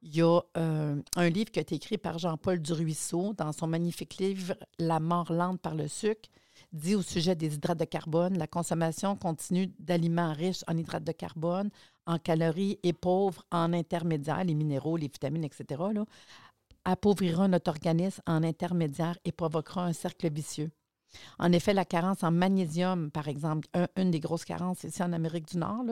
Il 0.03 0.15
y 0.15 0.23
a 0.23 0.41
euh, 0.57 1.03
un 1.17 1.29
livre 1.31 1.51
qui 1.51 1.59
a 1.59 1.63
été 1.63 1.75
écrit 1.75 1.99
par 1.99 2.19
Jean-Paul 2.19 2.61
Duruisseau 2.61 3.33
dans 3.35 3.53
son 3.53 3.67
magnifique 3.67 4.19
livre 4.19 4.55
La 4.79 5.01
mort 5.01 5.33
lente 5.33 5.61
par 5.61 5.75
le 5.75 5.89
sucre, 5.89 6.29
dit 6.73 6.95
au 6.95 7.03
sujet 7.03 7.35
des 7.35 7.55
hydrates 7.55 7.79
de 7.79 7.85
carbone, 7.85 8.39
la 8.39 8.47
consommation 8.47 9.17
continue 9.17 9.73
d'aliments 9.79 10.33
riches 10.33 10.65
en 10.69 10.77
hydrates 10.77 11.03
de 11.05 11.13
carbone, 11.13 11.71
en 12.07 12.19
calories 12.19 12.79
et 12.83 12.93
pauvres 12.93 13.45
en 13.51 13.73
intermédiaires, 13.73 14.45
les 14.45 14.55
minéraux, 14.55 14.97
les 14.97 15.09
vitamines, 15.09 15.45
etc., 15.45 15.83
là, 15.93 16.05
appauvrira 16.85 17.49
notre 17.49 17.71
organisme 17.71 18.23
en 18.27 18.43
intermédiaire 18.43 19.19
et 19.25 19.33
provoquera 19.33 19.85
un 19.85 19.93
cercle 19.93 20.31
vicieux. 20.31 20.71
En 21.39 21.53
effet, 21.53 21.73
la 21.73 21.85
carence 21.85 22.23
en 22.23 22.31
magnésium, 22.31 23.11
par 23.11 23.29
exemple, 23.29 23.69
une 23.97 24.11
des 24.11 24.21
grosses 24.21 24.45
carences 24.45 24.85
ici 24.85 25.03
en 25.03 25.13
Amérique 25.13 25.49
du 25.49 25.59
Nord, 25.59 25.85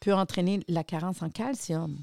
peut 0.00 0.14
entraîner 0.14 0.60
la 0.68 0.84
carence 0.84 1.22
en 1.22 1.30
calcium. 1.30 2.02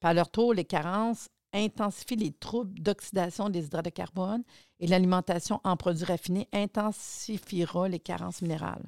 Par 0.00 0.14
leur 0.14 0.30
tour, 0.30 0.54
les 0.54 0.64
carences 0.64 1.28
intensifient 1.52 2.16
les 2.16 2.32
troubles 2.32 2.78
d'oxydation 2.80 3.48
des 3.48 3.64
hydrates 3.64 3.86
de 3.86 3.90
carbone 3.90 4.42
et 4.80 4.86
l'alimentation 4.86 5.60
en 5.64 5.76
produits 5.76 6.04
raffinés 6.04 6.48
intensifiera 6.52 7.88
les 7.88 7.98
carences 7.98 8.42
minérales. 8.42 8.84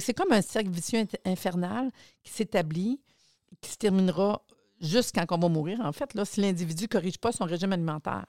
c'est 0.00 0.14
comme 0.14 0.32
un 0.32 0.42
cercle 0.42 0.70
vicieux 0.70 1.06
infernal 1.24 1.90
qui 2.22 2.32
s'établit, 2.32 3.00
qui 3.60 3.70
se 3.70 3.76
terminera 3.76 4.42
juste 4.80 5.14
quand 5.14 5.26
on 5.30 5.38
va 5.38 5.48
mourir, 5.48 5.80
en 5.80 5.92
fait, 5.92 6.14
là, 6.14 6.24
si 6.24 6.40
l'individu 6.40 6.84
ne 6.84 6.88
corrige 6.88 7.18
pas 7.18 7.32
son 7.32 7.44
régime 7.44 7.72
alimentaire. 7.72 8.26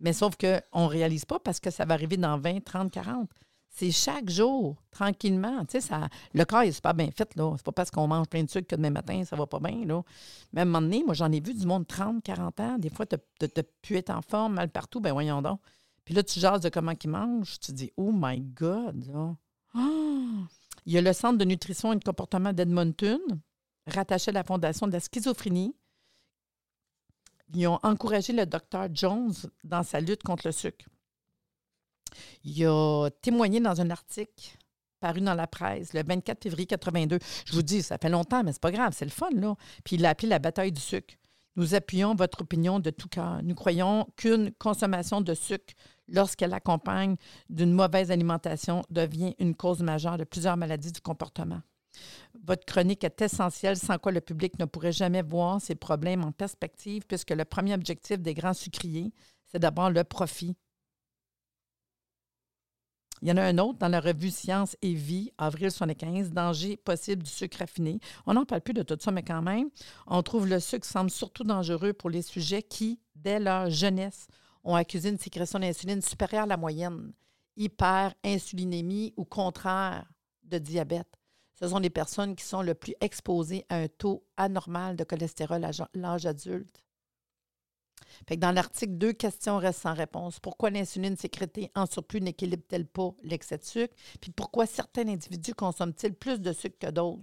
Mais 0.00 0.12
sauf 0.12 0.36
qu'on 0.36 0.84
ne 0.84 0.88
réalise 0.88 1.24
pas 1.24 1.38
parce 1.38 1.58
que 1.58 1.70
ça 1.70 1.84
va 1.84 1.94
arriver 1.94 2.16
dans 2.16 2.38
20, 2.38 2.64
30, 2.64 2.90
40. 2.90 3.30
C'est 3.68 3.90
chaque 3.90 4.30
jour, 4.30 4.76
tranquillement. 4.90 5.64
Tu 5.66 5.80
ça, 5.80 6.08
le 6.32 6.44
corps 6.44 6.62
est 6.62 6.72
super 6.72 6.94
bien 6.94 7.10
fait. 7.10 7.34
là. 7.36 7.52
C'est 7.56 7.64
pas 7.64 7.72
parce 7.72 7.90
qu'on 7.90 8.06
mange 8.06 8.26
plein 8.28 8.42
de 8.42 8.50
sucre 8.50 8.68
que 8.68 8.76
demain 8.76 8.90
matin, 8.90 9.22
ça 9.24 9.36
va 9.36 9.46
pas 9.46 9.58
bien. 9.58 9.84
Là. 9.84 10.02
Mais 10.52 10.60
à 10.60 10.62
un 10.62 10.66
moment 10.66 10.80
donné, 10.80 11.02
moi, 11.04 11.14
j'en 11.14 11.30
ai 11.32 11.40
vu 11.40 11.52
du 11.52 11.66
monde 11.66 11.86
30, 11.86 12.22
40 12.22 12.60
ans. 12.60 12.78
Des 12.78 12.88
fois, 12.88 13.04
tu 13.06 13.16
as 13.16 13.62
pu 13.82 13.96
être 13.96 14.10
en 14.10 14.22
forme, 14.22 14.54
mal 14.54 14.70
partout. 14.70 15.00
Ben 15.00 15.12
voyons 15.12 15.42
donc. 15.42 15.60
Puis 16.04 16.14
là, 16.14 16.22
tu 16.22 16.38
jases 16.40 16.60
de 16.60 16.68
comment 16.68 16.92
ils 17.02 17.10
mangent. 17.10 17.58
Tu 17.60 17.72
dis, 17.72 17.90
oh 17.96 18.12
my 18.14 18.40
God. 18.40 19.04
Il 20.86 20.92
y 20.92 20.98
a 20.98 21.00
le 21.00 21.12
Centre 21.12 21.36
de 21.38 21.44
nutrition 21.44 21.92
et 21.92 21.96
de 21.96 22.04
comportement 22.04 22.52
d'Edmonton, 22.52 23.18
rattaché 23.88 24.30
à 24.30 24.32
la 24.32 24.44
Fondation 24.44 24.86
de 24.86 24.92
la 24.92 25.00
schizophrénie, 25.00 25.74
ils 27.54 27.66
ont 27.66 27.78
encouragé 27.82 28.32
le 28.32 28.46
docteur 28.46 28.88
Jones 28.92 29.34
dans 29.64 29.82
sa 29.82 30.00
lutte 30.00 30.22
contre 30.22 30.46
le 30.46 30.52
sucre. 30.52 30.86
Il 32.44 32.64
a 32.66 33.08
témoigné 33.20 33.60
dans 33.60 33.80
un 33.80 33.90
article 33.90 34.56
paru 35.00 35.20
dans 35.20 35.34
la 35.34 35.46
presse 35.46 35.92
le 35.92 36.02
24 36.02 36.42
février 36.44 36.66
82. 36.66 37.18
Je 37.44 37.52
vous 37.52 37.62
dis, 37.62 37.82
ça 37.82 37.98
fait 37.98 38.08
longtemps, 38.08 38.42
mais 38.42 38.52
c'est 38.52 38.62
pas 38.62 38.70
grave, 38.70 38.94
c'est 38.96 39.04
le 39.04 39.10
fun, 39.10 39.30
là. 39.32 39.54
Puis 39.84 39.96
il 39.96 40.02
l'a 40.02 40.10
appelé 40.10 40.28
la 40.28 40.38
bataille 40.38 40.72
du 40.72 40.80
sucre. 40.80 41.14
Nous 41.56 41.74
appuyons 41.74 42.14
votre 42.14 42.42
opinion 42.42 42.80
de 42.80 42.90
tout 42.90 43.08
cœur. 43.08 43.42
Nous 43.42 43.54
croyons 43.54 44.06
qu'une 44.16 44.52
consommation 44.52 45.20
de 45.20 45.34
sucre 45.34 45.74
lorsqu'elle 46.08 46.54
accompagne 46.54 47.16
d'une 47.48 47.72
mauvaise 47.72 48.10
alimentation, 48.10 48.82
devient 48.90 49.34
une 49.38 49.54
cause 49.54 49.82
majeure 49.82 50.18
de 50.18 50.24
plusieurs 50.24 50.56
maladies 50.56 50.92
du 50.92 51.00
comportement. 51.00 51.60
Votre 52.44 52.66
chronique 52.66 53.04
est 53.04 53.22
essentielle, 53.22 53.76
sans 53.76 53.98
quoi 53.98 54.12
le 54.12 54.20
public 54.20 54.58
ne 54.58 54.66
pourrait 54.66 54.92
jamais 54.92 55.22
voir 55.22 55.60
ces 55.60 55.74
problèmes 55.74 56.24
en 56.24 56.32
perspective, 56.32 57.04
puisque 57.06 57.30
le 57.30 57.44
premier 57.44 57.74
objectif 57.74 58.18
des 58.20 58.34
grands 58.34 58.54
sucriers, 58.54 59.12
c'est 59.46 59.58
d'abord 59.58 59.90
le 59.90 60.04
profit. 60.04 60.54
Il 63.22 63.28
y 63.28 63.32
en 63.32 63.38
a 63.38 63.42
un 63.42 63.56
autre 63.58 63.78
dans 63.78 63.88
la 63.88 64.00
revue 64.00 64.30
Science 64.30 64.76
et 64.82 64.92
Vie, 64.92 65.32
avril 65.38 65.70
75, 65.70 66.30
Danger 66.32 66.76
possible 66.76 67.22
du 67.22 67.30
sucre 67.30 67.58
raffiné. 67.58 67.98
On 68.26 68.34
n'en 68.34 68.44
parle 68.44 68.60
plus 68.60 68.74
de 68.74 68.82
tout 68.82 68.98
ça, 69.00 69.10
mais 69.10 69.22
quand 69.22 69.40
même, 69.40 69.70
on 70.06 70.22
trouve 70.22 70.46
le 70.46 70.60
sucre 70.60 70.86
semble 70.86 71.10
surtout 71.10 71.44
dangereux 71.44 71.94
pour 71.94 72.10
les 72.10 72.20
sujets 72.20 72.62
qui, 72.62 73.00
dès 73.14 73.40
leur 73.40 73.70
jeunesse, 73.70 74.28
ont 74.66 74.74
accusé 74.74 75.08
une 75.08 75.18
sécrétion 75.18 75.60
d'insuline 75.60 76.02
supérieure 76.02 76.42
à 76.42 76.46
la 76.46 76.56
moyenne, 76.56 77.12
hyper-insulinémie 77.56 79.14
ou 79.16 79.24
contraire 79.24 80.12
de 80.42 80.58
diabète. 80.58 81.08
Ce 81.58 81.68
sont 81.68 81.78
les 81.78 81.88
personnes 81.88 82.34
qui 82.36 82.44
sont 82.44 82.62
le 82.62 82.74
plus 82.74 82.94
exposées 83.00 83.64
à 83.68 83.76
un 83.76 83.88
taux 83.88 84.26
anormal 84.36 84.96
de 84.96 85.04
cholestérol 85.04 85.64
à 85.64 85.70
l'âge 85.94 86.26
adulte. 86.26 86.82
dans 88.36 88.52
l'article, 88.52 88.98
deux 88.98 89.12
questions 89.12 89.56
restent 89.56 89.82
sans 89.82 89.94
réponse. 89.94 90.40
Pourquoi 90.40 90.70
l'insuline 90.70 91.16
sécrétée 91.16 91.70
en 91.74 91.86
surplus 91.86 92.20
n'équilibre-t-elle 92.20 92.86
pas 92.86 93.14
l'excès 93.22 93.58
de 93.58 93.64
sucre? 93.64 93.94
Puis 94.20 94.32
pourquoi 94.32 94.66
certains 94.66 95.08
individus 95.08 95.54
consomment-ils 95.54 96.14
plus 96.14 96.40
de 96.40 96.52
sucre 96.52 96.78
que 96.78 96.90
d'autres? 96.90 97.22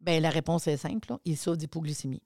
Bien, 0.00 0.20
la 0.20 0.30
réponse 0.30 0.66
est 0.66 0.76
simple. 0.76 1.16
Ils 1.24 1.38
souffrent 1.38 1.56
d'hypoglycémie. 1.56 2.22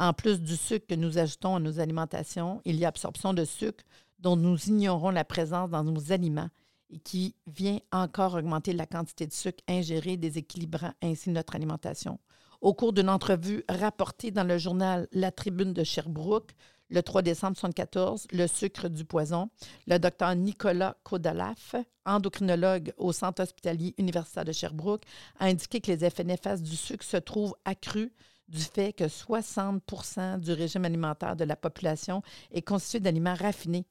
En 0.00 0.14
plus 0.14 0.40
du 0.40 0.56
sucre 0.56 0.86
que 0.86 0.94
nous 0.94 1.18
ajoutons 1.18 1.56
à 1.56 1.60
nos 1.60 1.78
alimentations, 1.78 2.62
il 2.64 2.76
y 2.76 2.86
a 2.86 2.88
absorption 2.88 3.34
de 3.34 3.44
sucre 3.44 3.84
dont 4.18 4.34
nous 4.34 4.56
ignorons 4.66 5.10
la 5.10 5.26
présence 5.26 5.68
dans 5.68 5.84
nos 5.84 6.10
aliments 6.10 6.48
et 6.88 6.98
qui 6.98 7.34
vient 7.46 7.78
encore 7.92 8.32
augmenter 8.32 8.72
la 8.72 8.86
quantité 8.86 9.26
de 9.26 9.32
sucre 9.34 9.62
ingéré, 9.68 10.16
déséquilibrant 10.16 10.94
ainsi 11.02 11.28
notre 11.28 11.54
alimentation. 11.54 12.18
Au 12.62 12.72
cours 12.72 12.94
d'une 12.94 13.10
entrevue 13.10 13.62
rapportée 13.68 14.30
dans 14.30 14.44
le 14.44 14.56
journal 14.56 15.06
La 15.12 15.32
Tribune 15.32 15.74
de 15.74 15.84
Sherbrooke, 15.84 16.52
le 16.88 17.02
3 17.02 17.20
décembre 17.20 17.58
1974, 17.58 18.26
le 18.32 18.46
sucre 18.46 18.88
du 18.88 19.04
poison, 19.04 19.50
le 19.86 19.98
docteur 19.98 20.34
Nicolas 20.34 20.96
Kodalaf, 21.04 21.74
endocrinologue 22.06 22.94
au 22.96 23.12
Centre 23.12 23.42
hospitalier 23.42 23.94
universitaire 23.98 24.46
de 24.46 24.52
Sherbrooke, 24.52 25.04
a 25.38 25.44
indiqué 25.44 25.82
que 25.82 25.92
les 25.92 26.06
effets 26.06 26.24
néfastes 26.24 26.62
du 26.62 26.74
sucre 26.74 27.04
se 27.04 27.18
trouvent 27.18 27.54
accrus 27.66 28.10
du 28.50 28.62
fait 28.62 28.92
que 28.92 29.04
60% 29.04 30.40
du 30.40 30.52
régime 30.52 30.84
alimentaire 30.84 31.36
de 31.36 31.44
la 31.44 31.56
population 31.56 32.22
est 32.50 32.62
constitué 32.62 33.00
d'aliments 33.00 33.34
raffinés, 33.34 33.86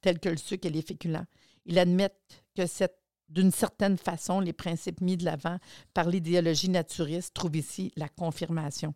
tels 0.00 0.20
que 0.20 0.28
le 0.28 0.36
sucre 0.36 0.66
et 0.66 0.70
les 0.70 0.82
féculents. 0.82 1.26
Il 1.64 1.78
admet 1.78 2.10
que 2.54 2.62
d'une 3.28 3.50
certaine 3.50 3.96
façon, 3.96 4.40
les 4.40 4.52
principes 4.52 5.00
mis 5.00 5.16
de 5.16 5.24
l'avant 5.24 5.58
par 5.94 6.08
l'idéologie 6.08 6.68
naturiste 6.68 7.34
trouvent 7.34 7.56
ici 7.56 7.92
la 7.96 8.08
confirmation. 8.08 8.94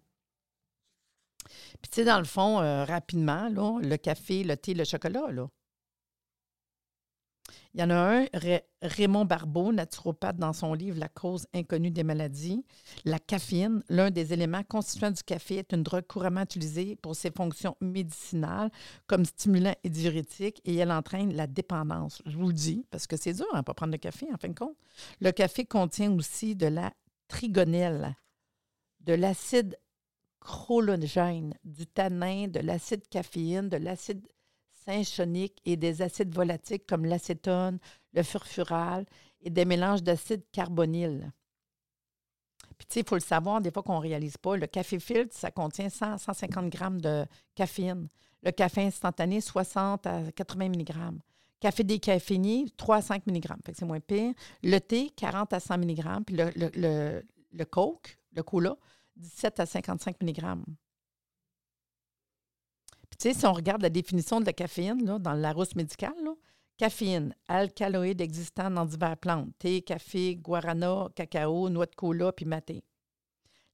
Puis, 1.81 1.91
tu 1.91 1.97
sais, 1.97 2.05
dans 2.05 2.19
le 2.19 2.25
fond, 2.25 2.61
euh, 2.61 2.85
rapidement, 2.85 3.49
là, 3.49 3.79
le 3.81 3.97
café, 3.97 4.45
le 4.45 4.57
thé, 4.57 4.75
le 4.75 4.85
chocolat, 4.85 5.31
là, 5.31 5.49
il 7.75 7.81
y 7.81 7.85
en 7.85 7.91
a 7.91 7.95
un, 7.95 8.27
Raymond 8.83 9.25
Barbeau, 9.25 9.73
naturopathe, 9.73 10.37
dans 10.37 10.53
son 10.53 10.73
livre 10.75 10.99
La 10.99 11.09
cause 11.09 11.47
inconnue 11.55 11.91
des 11.91 12.05
maladies. 12.05 12.65
La 13.05 13.19
caféine, 13.19 13.83
l'un 13.89 14.11
des 14.11 14.33
éléments 14.33 14.63
constituants 14.63 15.11
du 15.11 15.23
café, 15.23 15.57
est 15.57 15.73
une 15.73 15.83
drogue 15.83 16.07
couramment 16.07 16.43
utilisée 16.43 16.97
pour 16.97 17.15
ses 17.15 17.31
fonctions 17.31 17.77
médicinales 17.81 18.71
comme 19.07 19.25
stimulant 19.25 19.75
et 19.85 19.91
diurétique 19.91 20.61
et 20.65 20.77
elle 20.77 20.91
entraîne 20.91 21.35
la 21.35 21.47
dépendance. 21.47 22.23
Je 22.27 22.37
vous 22.37 22.49
le 22.49 22.55
dis, 22.55 22.87
parce 22.91 23.07
que 23.07 23.17
c'est 23.17 23.35
dur 23.35 23.47
de 23.53 23.59
ne 23.59 23.63
pas 23.63 23.75
prendre 23.75 23.93
de 23.93 23.99
café, 23.99 24.27
en 24.33 24.39
fin 24.39 24.49
de 24.49 24.55
compte. 24.55 24.77
Le 25.21 25.31
café 25.33 25.65
contient 25.65 26.13
aussi 26.13 26.57
de 26.57 26.67
la 26.67 26.93
trigonelle, 27.29 28.17
de 29.01 29.15
l'acide 29.15 29.77
chrologène, 30.41 31.55
du 31.65 31.87
tanin, 31.87 32.47
de 32.49 32.61
l'acide 32.61 33.07
caféine, 33.09 33.69
de 33.69 33.77
l'acide 33.77 34.27
et 34.89 35.77
des 35.77 36.03
acides 36.03 36.35
volatiques 36.35 36.87
comme 36.87 37.05
l'acétone, 37.05 37.79
le 38.13 38.23
furfural 38.23 39.05
et 39.41 39.51
des 39.51 39.65
mélanges 39.65 40.03
d'acides 40.03 40.45
carbonyles. 40.53 41.33
Puis, 42.79 42.87
tu 42.87 42.95
sais, 42.95 43.01
il 43.01 43.09
faut 43.09 43.15
le 43.15 43.21
savoir, 43.21 43.61
des 43.61 43.71
fois 43.71 43.83
qu'on 43.83 43.97
ne 43.97 44.03
réalise 44.03 44.37
pas, 44.37 44.57
le 44.57 44.67
café 44.67 44.99
filtre, 44.99 45.35
ça 45.35 45.51
contient 45.51 45.89
100, 45.89 46.19
150 46.19 46.69
grammes 46.69 47.01
de 47.01 47.25
caféine. 47.55 48.09
Le 48.43 48.51
café 48.51 48.83
instantané, 48.83 49.41
60 49.41 50.07
à 50.07 50.31
80 50.33 50.69
mg. 50.69 50.93
Café 51.59 51.85
décaféiné, 51.85 52.67
3 52.77 52.97
à 52.97 53.03
5 53.03 53.27
mg. 53.27 53.47
c'est 53.73 53.87
moins 53.87 54.01
pire. 54.01 54.35
Le 54.63 54.79
thé, 54.79 55.11
40 55.17 55.55
à 55.55 55.61
100 55.61 55.79
mg. 55.79 56.25
Puis 56.27 56.37
le, 56.37 56.51
le, 56.55 57.23
le 57.51 57.65
Coke, 57.65 58.19
le 58.33 58.43
cola, 58.43 58.77
17 59.17 59.61
à 59.61 59.67
55 59.67 60.23
mg 60.23 60.65
tu 63.19 63.29
sais, 63.33 63.35
si 63.35 63.47
on 63.47 63.53
regarde 63.53 63.83
la 63.83 63.91
définition 63.91 64.41
de 64.41 64.47
la 64.47 64.53
caféine 64.53 65.05
dans 65.19 65.33
la 65.33 65.53
rousse 65.53 65.75
médicale, 65.75 66.13
caféine, 66.77 67.35
alcaloïde 67.49 68.21
existant 68.21 68.71
dans 68.71 68.85
diverses 68.85 69.19
plantes, 69.21 69.51
thé, 69.59 69.83
café, 69.83 70.37
guarana, 70.37 71.09
cacao, 71.15 71.69
noix 71.69 71.87
de 71.87 71.95
cola 71.95 72.33
puis 72.33 72.45
maté. 72.45 72.85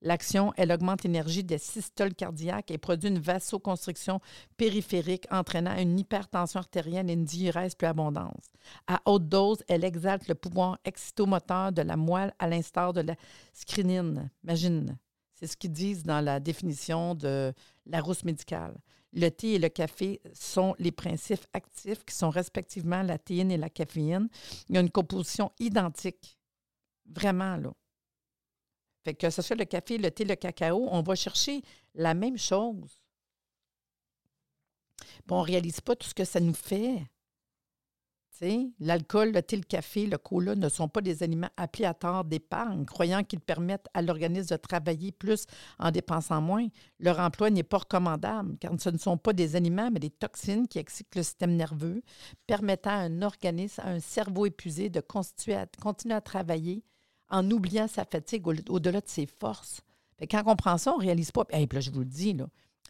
L'action, 0.04 0.52
elle 0.56 0.72
augmente 0.72 1.04
l'énergie 1.04 1.44
des 1.44 1.58
systoles 1.58 2.14
cardiaques 2.14 2.72
et 2.72 2.78
produit 2.78 3.08
une 3.08 3.20
vasoconstriction 3.20 4.20
périphérique 4.56 5.28
entraînant 5.30 5.78
une 5.78 5.98
hypertension 5.98 6.58
artérielle 6.58 7.08
et 7.08 7.12
une 7.12 7.24
diurèse 7.24 7.76
plus 7.76 7.86
abondante. 7.86 8.50
À 8.88 9.00
haute 9.06 9.28
dose, 9.28 9.62
elle 9.68 9.84
exalte 9.84 10.26
le 10.26 10.34
pouvoir 10.34 10.78
excitomoteur 10.84 11.70
de 11.70 11.82
la 11.82 11.96
moelle 11.96 12.34
à 12.40 12.48
l'instar 12.48 12.92
de 12.92 13.02
la 13.02 13.14
scrinine. 13.52 14.28
Imagine, 14.42 14.98
c'est 15.42 15.48
ce 15.48 15.56
qu'ils 15.56 15.72
disent 15.72 16.04
dans 16.04 16.20
la 16.20 16.38
définition 16.38 17.16
de 17.16 17.52
la 17.86 18.00
rousse 18.00 18.22
médicale. 18.22 18.78
Le 19.12 19.28
thé 19.28 19.54
et 19.54 19.58
le 19.58 19.68
café 19.68 20.20
sont 20.32 20.76
les 20.78 20.92
principes 20.92 21.44
actifs 21.52 22.04
qui 22.04 22.14
sont 22.14 22.30
respectivement 22.30 23.02
la 23.02 23.18
théine 23.18 23.50
et 23.50 23.56
la 23.56 23.68
caféine. 23.68 24.28
Il 24.68 24.76
y 24.76 24.78
a 24.78 24.80
une 24.80 24.90
composition 24.90 25.50
identique. 25.58 26.38
Vraiment, 27.06 27.56
là. 27.56 27.72
Fait 29.04 29.14
que 29.14 29.30
ce 29.30 29.42
soit 29.42 29.56
le 29.56 29.64
café, 29.64 29.98
le 29.98 30.12
thé, 30.12 30.24
le 30.24 30.36
cacao, 30.36 30.86
on 30.88 31.02
va 31.02 31.16
chercher 31.16 31.60
la 31.96 32.14
même 32.14 32.38
chose. 32.38 33.02
Bon, 35.26 35.38
on 35.38 35.40
ne 35.40 35.46
réalise 35.46 35.80
pas 35.80 35.96
tout 35.96 36.06
ce 36.08 36.14
que 36.14 36.24
ça 36.24 36.38
nous 36.38 36.54
fait. 36.54 37.02
L'alcool, 38.80 39.32
le 39.32 39.42
thé, 39.42 39.56
le 39.56 39.62
café, 39.62 40.06
le 40.06 40.18
cola 40.18 40.54
ne 40.54 40.68
sont 40.68 40.88
pas 40.88 41.00
des 41.00 41.22
aliments 41.22 41.50
appelés 41.56 41.84
à 41.84 41.94
tort 41.94 42.24
d'épargne, 42.24 42.84
croyant 42.84 43.22
qu'ils 43.22 43.40
permettent 43.40 43.88
à 43.94 44.02
l'organisme 44.02 44.56
de 44.56 44.56
travailler 44.56 45.12
plus 45.12 45.46
en 45.78 45.90
dépensant 45.90 46.40
moins. 46.40 46.66
Leur 46.98 47.20
emploi 47.20 47.50
n'est 47.50 47.62
pas 47.62 47.78
recommandable, 47.78 48.56
car 48.58 48.72
ce 48.78 48.90
ne 48.90 48.98
sont 48.98 49.16
pas 49.16 49.32
des 49.32 49.54
aliments, 49.54 49.90
mais 49.92 50.00
des 50.00 50.10
toxines 50.10 50.66
qui 50.66 50.78
excitent 50.78 51.14
le 51.14 51.22
système 51.22 51.54
nerveux, 51.54 52.02
permettant 52.46 52.90
à 52.90 53.04
un 53.04 53.22
organisme, 53.22 53.80
à 53.80 53.90
un 53.90 54.00
cerveau 54.00 54.46
épuisé 54.46 54.88
de 54.88 55.00
continuer 55.00 55.56
à 56.14 56.20
travailler 56.20 56.82
en 57.28 57.48
oubliant 57.50 57.86
sa 57.86 58.04
fatigue 58.04 58.46
au-delà 58.68 59.00
de 59.00 59.08
ses 59.08 59.26
forces. 59.26 59.82
quand 60.30 60.42
on 60.46 60.56
prend 60.56 60.78
ça, 60.78 60.92
on 60.92 60.98
ne 60.98 61.02
réalise 61.02 61.30
pas. 61.30 61.44
Puis 61.44 61.66
là, 61.72 61.80
je 61.80 61.90
vous 61.90 62.00
le 62.00 62.06
dis, 62.06 62.36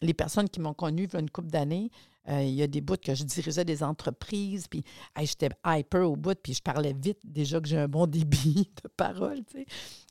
les 0.03 0.13
personnes 0.13 0.49
qui 0.49 0.59
m'ont 0.59 0.73
connu 0.73 1.03
il 1.03 1.13
y 1.13 1.15
a 1.15 1.19
une 1.19 1.29
couple 1.29 1.49
d'années, 1.49 1.89
euh, 2.29 2.41
il 2.41 2.53
y 2.53 2.61
a 2.61 2.67
des 2.67 2.81
bouts 2.81 2.97
que 2.97 3.15
je 3.15 3.23
dirigeais 3.23 3.65
des 3.65 3.83
entreprises, 3.83 4.67
puis 4.67 4.83
j'étais 5.19 5.49
hyper 5.65 6.09
au 6.09 6.15
bout, 6.15 6.37
puis 6.41 6.53
je 6.53 6.61
parlais 6.61 6.93
vite 6.93 7.19
déjà 7.23 7.59
que 7.59 7.67
j'ai 7.67 7.77
un 7.77 7.87
bon 7.87 8.07
débit 8.07 8.69
de 8.83 8.87
parole. 8.89 9.43
Tu 9.45 9.59
sais. 9.59 9.65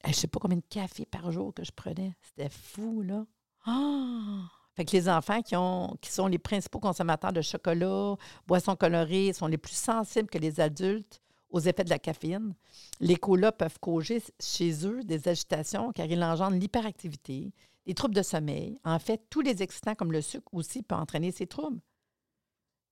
je 0.04 0.08
ne 0.08 0.14
sais 0.14 0.26
pas 0.26 0.40
combien 0.40 0.58
de 0.58 0.64
café 0.68 1.06
par 1.06 1.30
jour 1.30 1.54
que 1.54 1.64
je 1.64 1.72
prenais. 1.72 2.14
C'était 2.22 2.50
fou, 2.50 3.02
là. 3.02 3.24
Ah! 3.66 4.48
Fait 4.74 4.86
que 4.86 4.92
les 4.92 5.08
enfants 5.08 5.42
qui, 5.42 5.54
ont, 5.54 5.96
qui 6.00 6.10
sont 6.10 6.26
les 6.26 6.38
principaux 6.38 6.80
consommateurs 6.80 7.32
de 7.32 7.42
chocolat, 7.42 8.16
boissons 8.46 8.74
colorées, 8.74 9.32
sont 9.34 9.46
les 9.46 9.58
plus 9.58 9.74
sensibles 9.74 10.30
que 10.30 10.38
les 10.38 10.60
adultes 10.60 11.20
aux 11.50 11.60
effets 11.60 11.84
de 11.84 11.90
la 11.90 11.98
caféine. 11.98 12.54
Les 12.98 13.16
colas 13.16 13.52
peuvent 13.52 13.78
causer 13.78 14.22
chez 14.40 14.86
eux 14.86 15.02
des 15.04 15.28
agitations 15.28 15.92
car 15.92 16.06
ils 16.06 16.22
engendrent 16.22 16.56
l'hyperactivité, 16.56 17.52
les 17.86 17.94
troubles 17.94 18.14
de 18.14 18.22
sommeil. 18.22 18.78
En 18.84 18.98
fait, 18.98 19.22
tous 19.28 19.40
les 19.40 19.62
excitants 19.62 19.94
comme 19.94 20.12
le 20.12 20.22
sucre 20.22 20.52
aussi 20.52 20.82
peuvent 20.82 21.00
entraîner 21.00 21.32
ces 21.32 21.46
troubles. 21.46 21.80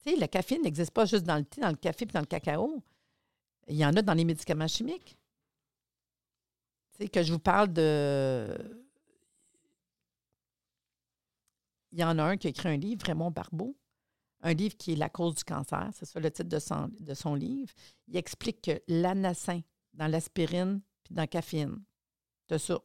Tu 0.04 0.16
la 0.16 0.28
caféine 0.28 0.62
n'existe 0.62 0.92
pas 0.92 1.04
juste 1.04 1.24
dans 1.24 1.36
le 1.36 1.44
thé, 1.44 1.60
dans 1.60 1.68
le 1.68 1.76
café 1.76 2.04
et 2.04 2.12
dans 2.12 2.20
le 2.20 2.26
cacao. 2.26 2.82
Il 3.68 3.76
y 3.76 3.84
en 3.84 3.94
a 3.94 4.02
dans 4.02 4.14
les 4.14 4.24
médicaments 4.24 4.66
chimiques. 4.66 5.16
Tu 6.98 7.08
que 7.08 7.22
je 7.22 7.32
vous 7.32 7.38
parle 7.38 7.72
de. 7.72 8.56
Il 11.92 11.98
y 11.98 12.04
en 12.04 12.18
a 12.18 12.22
un 12.22 12.36
qui 12.36 12.46
a 12.46 12.50
écrit 12.50 12.68
un 12.68 12.76
livre, 12.76 13.04
Raymond 13.04 13.30
Barbeau, 13.30 13.76
un 14.42 14.54
livre 14.54 14.76
qui 14.76 14.92
est 14.92 14.96
La 14.96 15.08
cause 15.08 15.34
du 15.34 15.44
cancer, 15.44 15.90
c'est 15.92 16.04
ça 16.04 16.20
le 16.20 16.30
titre 16.30 16.48
de 16.48 16.58
son, 16.58 16.88
de 17.00 17.14
son 17.14 17.34
livre. 17.34 17.72
Il 18.08 18.16
explique 18.16 18.62
que 18.62 18.80
l'anacin 18.86 19.60
dans 19.94 20.06
l'aspirine 20.06 20.80
puis 21.02 21.14
dans 21.14 21.22
la 21.22 21.26
caféine, 21.26 21.82
de 22.48 22.58
ça. 22.58 22.80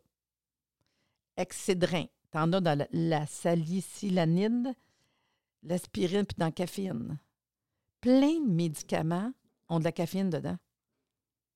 Excédrin, 1.37 2.05
tu 2.31 2.37
en 2.37 2.51
as 2.53 2.61
dans 2.61 2.77
la, 2.77 2.87
la 2.91 3.25
salicylanide, 3.27 4.73
l'aspirine 5.63 6.25
puis 6.25 6.35
dans 6.37 6.45
la 6.45 6.51
caféine. 6.51 7.19
plein 8.01 8.39
de 8.39 8.51
médicaments 8.51 9.33
ont 9.67 9.79
de 9.79 9.83
la 9.83 9.91
caféine 9.91 10.29
dedans. 10.29 10.57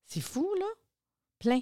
C'est 0.06 0.22
fou, 0.22 0.52
là? 0.60 0.65
Plein. 1.38 1.62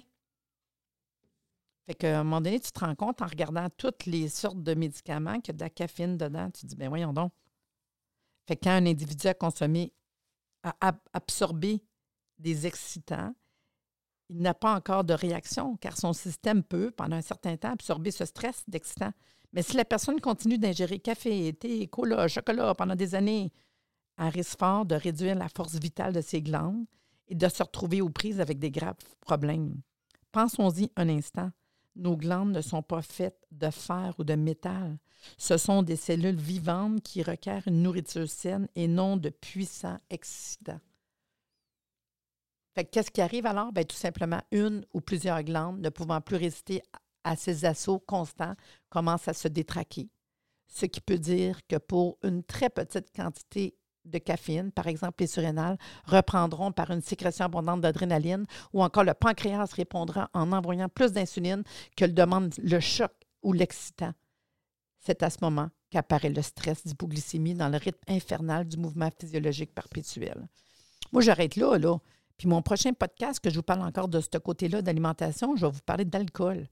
Fait 1.86 1.94
qu'à 1.94 2.20
un 2.20 2.24
moment 2.24 2.40
donné, 2.40 2.58
tu 2.58 2.72
te 2.72 2.80
rends 2.80 2.94
compte 2.94 3.22
en 3.22 3.26
regardant 3.26 3.68
toutes 3.76 4.06
les 4.06 4.28
sortes 4.28 4.62
de 4.62 4.74
médicaments 4.74 5.40
qu'il 5.40 5.48
y 5.48 5.50
a 5.50 5.58
de 5.58 5.60
la 5.60 5.70
caféine 5.70 6.16
dedans. 6.16 6.50
Tu 6.50 6.62
te 6.62 6.66
dis, 6.66 6.76
ben 6.76 6.88
voyons 6.88 7.12
donc. 7.12 7.32
Fait 8.46 8.56
que 8.56 8.64
quand 8.64 8.72
un 8.72 8.86
individu 8.86 9.26
a 9.26 9.34
consommé, 9.34 9.92
a 10.62 10.92
absorbé 11.12 11.82
des 12.38 12.66
excitants, 12.66 13.34
il 14.30 14.38
n'a 14.38 14.54
pas 14.54 14.74
encore 14.74 15.04
de 15.04 15.14
réaction 15.14 15.76
car 15.76 15.96
son 15.96 16.12
système 16.12 16.62
peut, 16.62 16.90
pendant 16.90 17.16
un 17.16 17.22
certain 17.22 17.56
temps, 17.56 17.72
absorber 17.72 18.10
ce 18.10 18.24
stress 18.24 18.62
d'excitant. 18.68 19.12
Mais 19.52 19.62
si 19.62 19.76
la 19.76 19.84
personne 19.84 20.20
continue 20.20 20.58
d'ingérer 20.58 20.98
café, 20.98 21.52
thé, 21.54 21.86
cola, 21.86 22.28
chocolat 22.28 22.74
pendant 22.74 22.94
des 22.94 23.14
années, 23.14 23.50
un 24.18 24.28
risque 24.28 24.58
fort 24.58 24.84
de 24.84 24.94
réduire 24.94 25.36
la 25.36 25.48
force 25.48 25.76
vitale 25.76 26.12
de 26.12 26.20
ses 26.20 26.42
glandes 26.42 26.84
et 27.28 27.34
de 27.34 27.48
se 27.48 27.62
retrouver 27.62 28.00
aux 28.00 28.10
prises 28.10 28.40
avec 28.40 28.58
des 28.58 28.70
graves 28.70 28.96
problèmes. 29.20 29.80
Pensons-y 30.32 30.90
un 30.96 31.08
instant. 31.08 31.50
Nos 31.96 32.16
glandes 32.16 32.52
ne 32.52 32.60
sont 32.60 32.82
pas 32.82 33.02
faites 33.02 33.46
de 33.50 33.70
fer 33.70 34.14
ou 34.18 34.24
de 34.24 34.34
métal. 34.34 34.98
Ce 35.36 35.56
sont 35.56 35.82
des 35.82 35.96
cellules 35.96 36.36
vivantes 36.36 37.02
qui 37.02 37.22
requièrent 37.22 37.66
une 37.66 37.82
nourriture 37.82 38.28
saine 38.28 38.68
et 38.76 38.86
non 38.86 39.16
de 39.16 39.30
puissants 39.30 39.98
excitants. 40.10 40.80
Qu'est-ce 42.84 43.10
qui 43.10 43.20
arrive 43.20 43.46
alors? 43.46 43.72
Bien, 43.72 43.84
tout 43.84 43.96
simplement, 43.96 44.40
une 44.50 44.84
ou 44.92 45.00
plusieurs 45.00 45.42
glandes 45.42 45.80
ne 45.80 45.88
pouvant 45.88 46.20
plus 46.20 46.36
résister 46.36 46.82
à 47.24 47.36
ces 47.36 47.64
assauts 47.64 47.98
constants 47.98 48.54
commencent 48.88 49.28
à 49.28 49.34
se 49.34 49.48
détraquer. 49.48 50.08
Ce 50.66 50.86
qui 50.86 51.00
peut 51.00 51.18
dire 51.18 51.60
que 51.66 51.76
pour 51.76 52.18
une 52.22 52.42
très 52.42 52.70
petite 52.70 53.14
quantité 53.14 53.74
de 54.04 54.18
caféine, 54.18 54.72
par 54.72 54.86
exemple 54.86 55.16
les 55.20 55.26
surrénales, 55.26 55.78
reprendront 56.04 56.72
par 56.72 56.90
une 56.90 57.02
sécrétion 57.02 57.44
abondante 57.44 57.80
d'adrénaline 57.80 58.46
ou 58.72 58.82
encore 58.82 59.04
le 59.04 59.14
pancréas 59.14 59.72
répondra 59.72 60.30
en 60.32 60.52
envoyant 60.52 60.88
plus 60.88 61.12
d'insuline 61.12 61.62
que 61.96 62.04
le 62.04 62.12
demande 62.12 62.54
le 62.58 62.80
choc 62.80 63.12
ou 63.42 63.52
l'excitant. 63.52 64.12
C'est 64.98 65.22
à 65.22 65.30
ce 65.30 65.38
moment 65.42 65.70
qu'apparaît 65.90 66.30
le 66.30 66.42
stress 66.42 66.86
d'hypoglycémie 66.86 67.54
dans 67.54 67.68
le 67.68 67.78
rythme 67.78 68.00
infernal 68.08 68.66
du 68.66 68.76
mouvement 68.76 69.10
physiologique 69.18 69.74
perpétuel. 69.74 70.48
Moi, 71.12 71.22
j'arrête 71.22 71.56
là, 71.56 71.78
là. 71.78 71.98
Puis 72.38 72.48
mon 72.48 72.62
prochain 72.62 72.92
podcast, 72.92 73.40
que 73.40 73.50
je 73.50 73.56
vous 73.56 73.62
parle 73.62 73.82
encore 73.82 74.08
de 74.08 74.20
ce 74.20 74.38
côté-là 74.38 74.80
d'alimentation, 74.80 75.56
je 75.56 75.66
vais 75.66 75.72
vous 75.72 75.82
parler 75.84 76.04
d'alcool. 76.04 76.68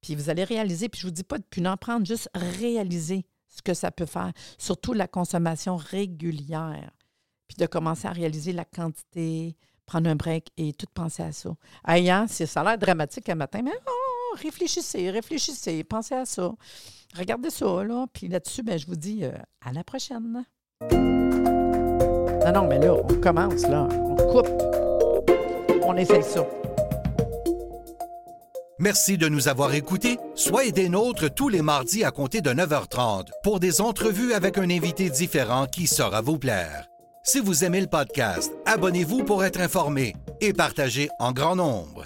Puis 0.00 0.14
vous 0.14 0.30
allez 0.30 0.44
réaliser, 0.44 0.88
puis 0.88 1.00
je 1.00 1.06
ne 1.06 1.10
vous 1.10 1.14
dis 1.14 1.24
pas 1.24 1.38
de 1.38 1.44
plus 1.44 1.64
en 1.66 1.76
prendre, 1.76 2.06
juste 2.06 2.30
réaliser 2.34 3.26
ce 3.48 3.60
que 3.62 3.74
ça 3.74 3.90
peut 3.90 4.06
faire, 4.06 4.32
surtout 4.58 4.94
la 4.94 5.06
consommation 5.06 5.76
régulière. 5.76 6.90
Puis 7.46 7.56
de 7.58 7.66
commencer 7.66 8.08
à 8.08 8.12
réaliser 8.12 8.52
la 8.52 8.64
quantité, 8.64 9.56
prendre 9.84 10.08
un 10.08 10.16
break 10.16 10.48
et 10.56 10.72
tout 10.72 10.86
penser 10.94 11.24
à 11.24 11.32
ça. 11.32 11.50
Ayant, 11.86 12.26
c'est 12.28 12.46
ça 12.46 12.60
a 12.62 12.64
l'air 12.64 12.78
dramatique 12.78 13.28
un 13.28 13.34
matin, 13.34 13.60
mais 13.62 13.74
oh, 13.86 14.36
réfléchissez, 14.36 15.10
réfléchissez, 15.10 15.84
pensez 15.84 16.14
à 16.14 16.24
ça. 16.24 16.54
Regardez 17.16 17.50
ça, 17.50 17.82
là. 17.84 18.06
Puis 18.12 18.28
là-dessus, 18.28 18.62
ben, 18.62 18.78
je 18.78 18.86
vous 18.86 18.96
dis 18.96 19.24
euh, 19.24 19.32
à 19.60 19.72
la 19.72 19.82
prochaine. 19.82 20.44
Non, 22.44 22.52
non, 22.52 22.66
mais 22.66 22.78
là, 22.78 22.94
on 22.94 23.14
commence, 23.14 23.62
là. 23.68 23.86
On 23.92 24.16
coupe. 24.16 24.48
On 25.82 25.96
essaye 25.96 26.22
ça. 26.22 26.46
Merci 28.78 29.18
de 29.18 29.28
nous 29.28 29.48
avoir 29.48 29.74
écoutés. 29.74 30.18
Soyez 30.34 30.72
des 30.72 30.88
nôtres 30.88 31.32
tous 31.34 31.50
les 31.50 31.60
mardis 31.60 32.02
à 32.02 32.10
compter 32.10 32.40
de 32.40 32.50
9h30 32.50 33.26
pour 33.42 33.60
des 33.60 33.82
entrevues 33.82 34.32
avec 34.32 34.56
un 34.56 34.70
invité 34.70 35.10
différent 35.10 35.66
qui 35.66 35.86
saura 35.86 36.22
vous 36.22 36.38
plaire. 36.38 36.86
Si 37.22 37.40
vous 37.40 37.64
aimez 37.64 37.82
le 37.82 37.86
podcast, 37.86 38.50
abonnez-vous 38.64 39.24
pour 39.24 39.44
être 39.44 39.60
informé 39.60 40.16
et 40.40 40.54
partagez 40.54 41.10
en 41.18 41.32
grand 41.32 41.56
nombre. 41.56 42.04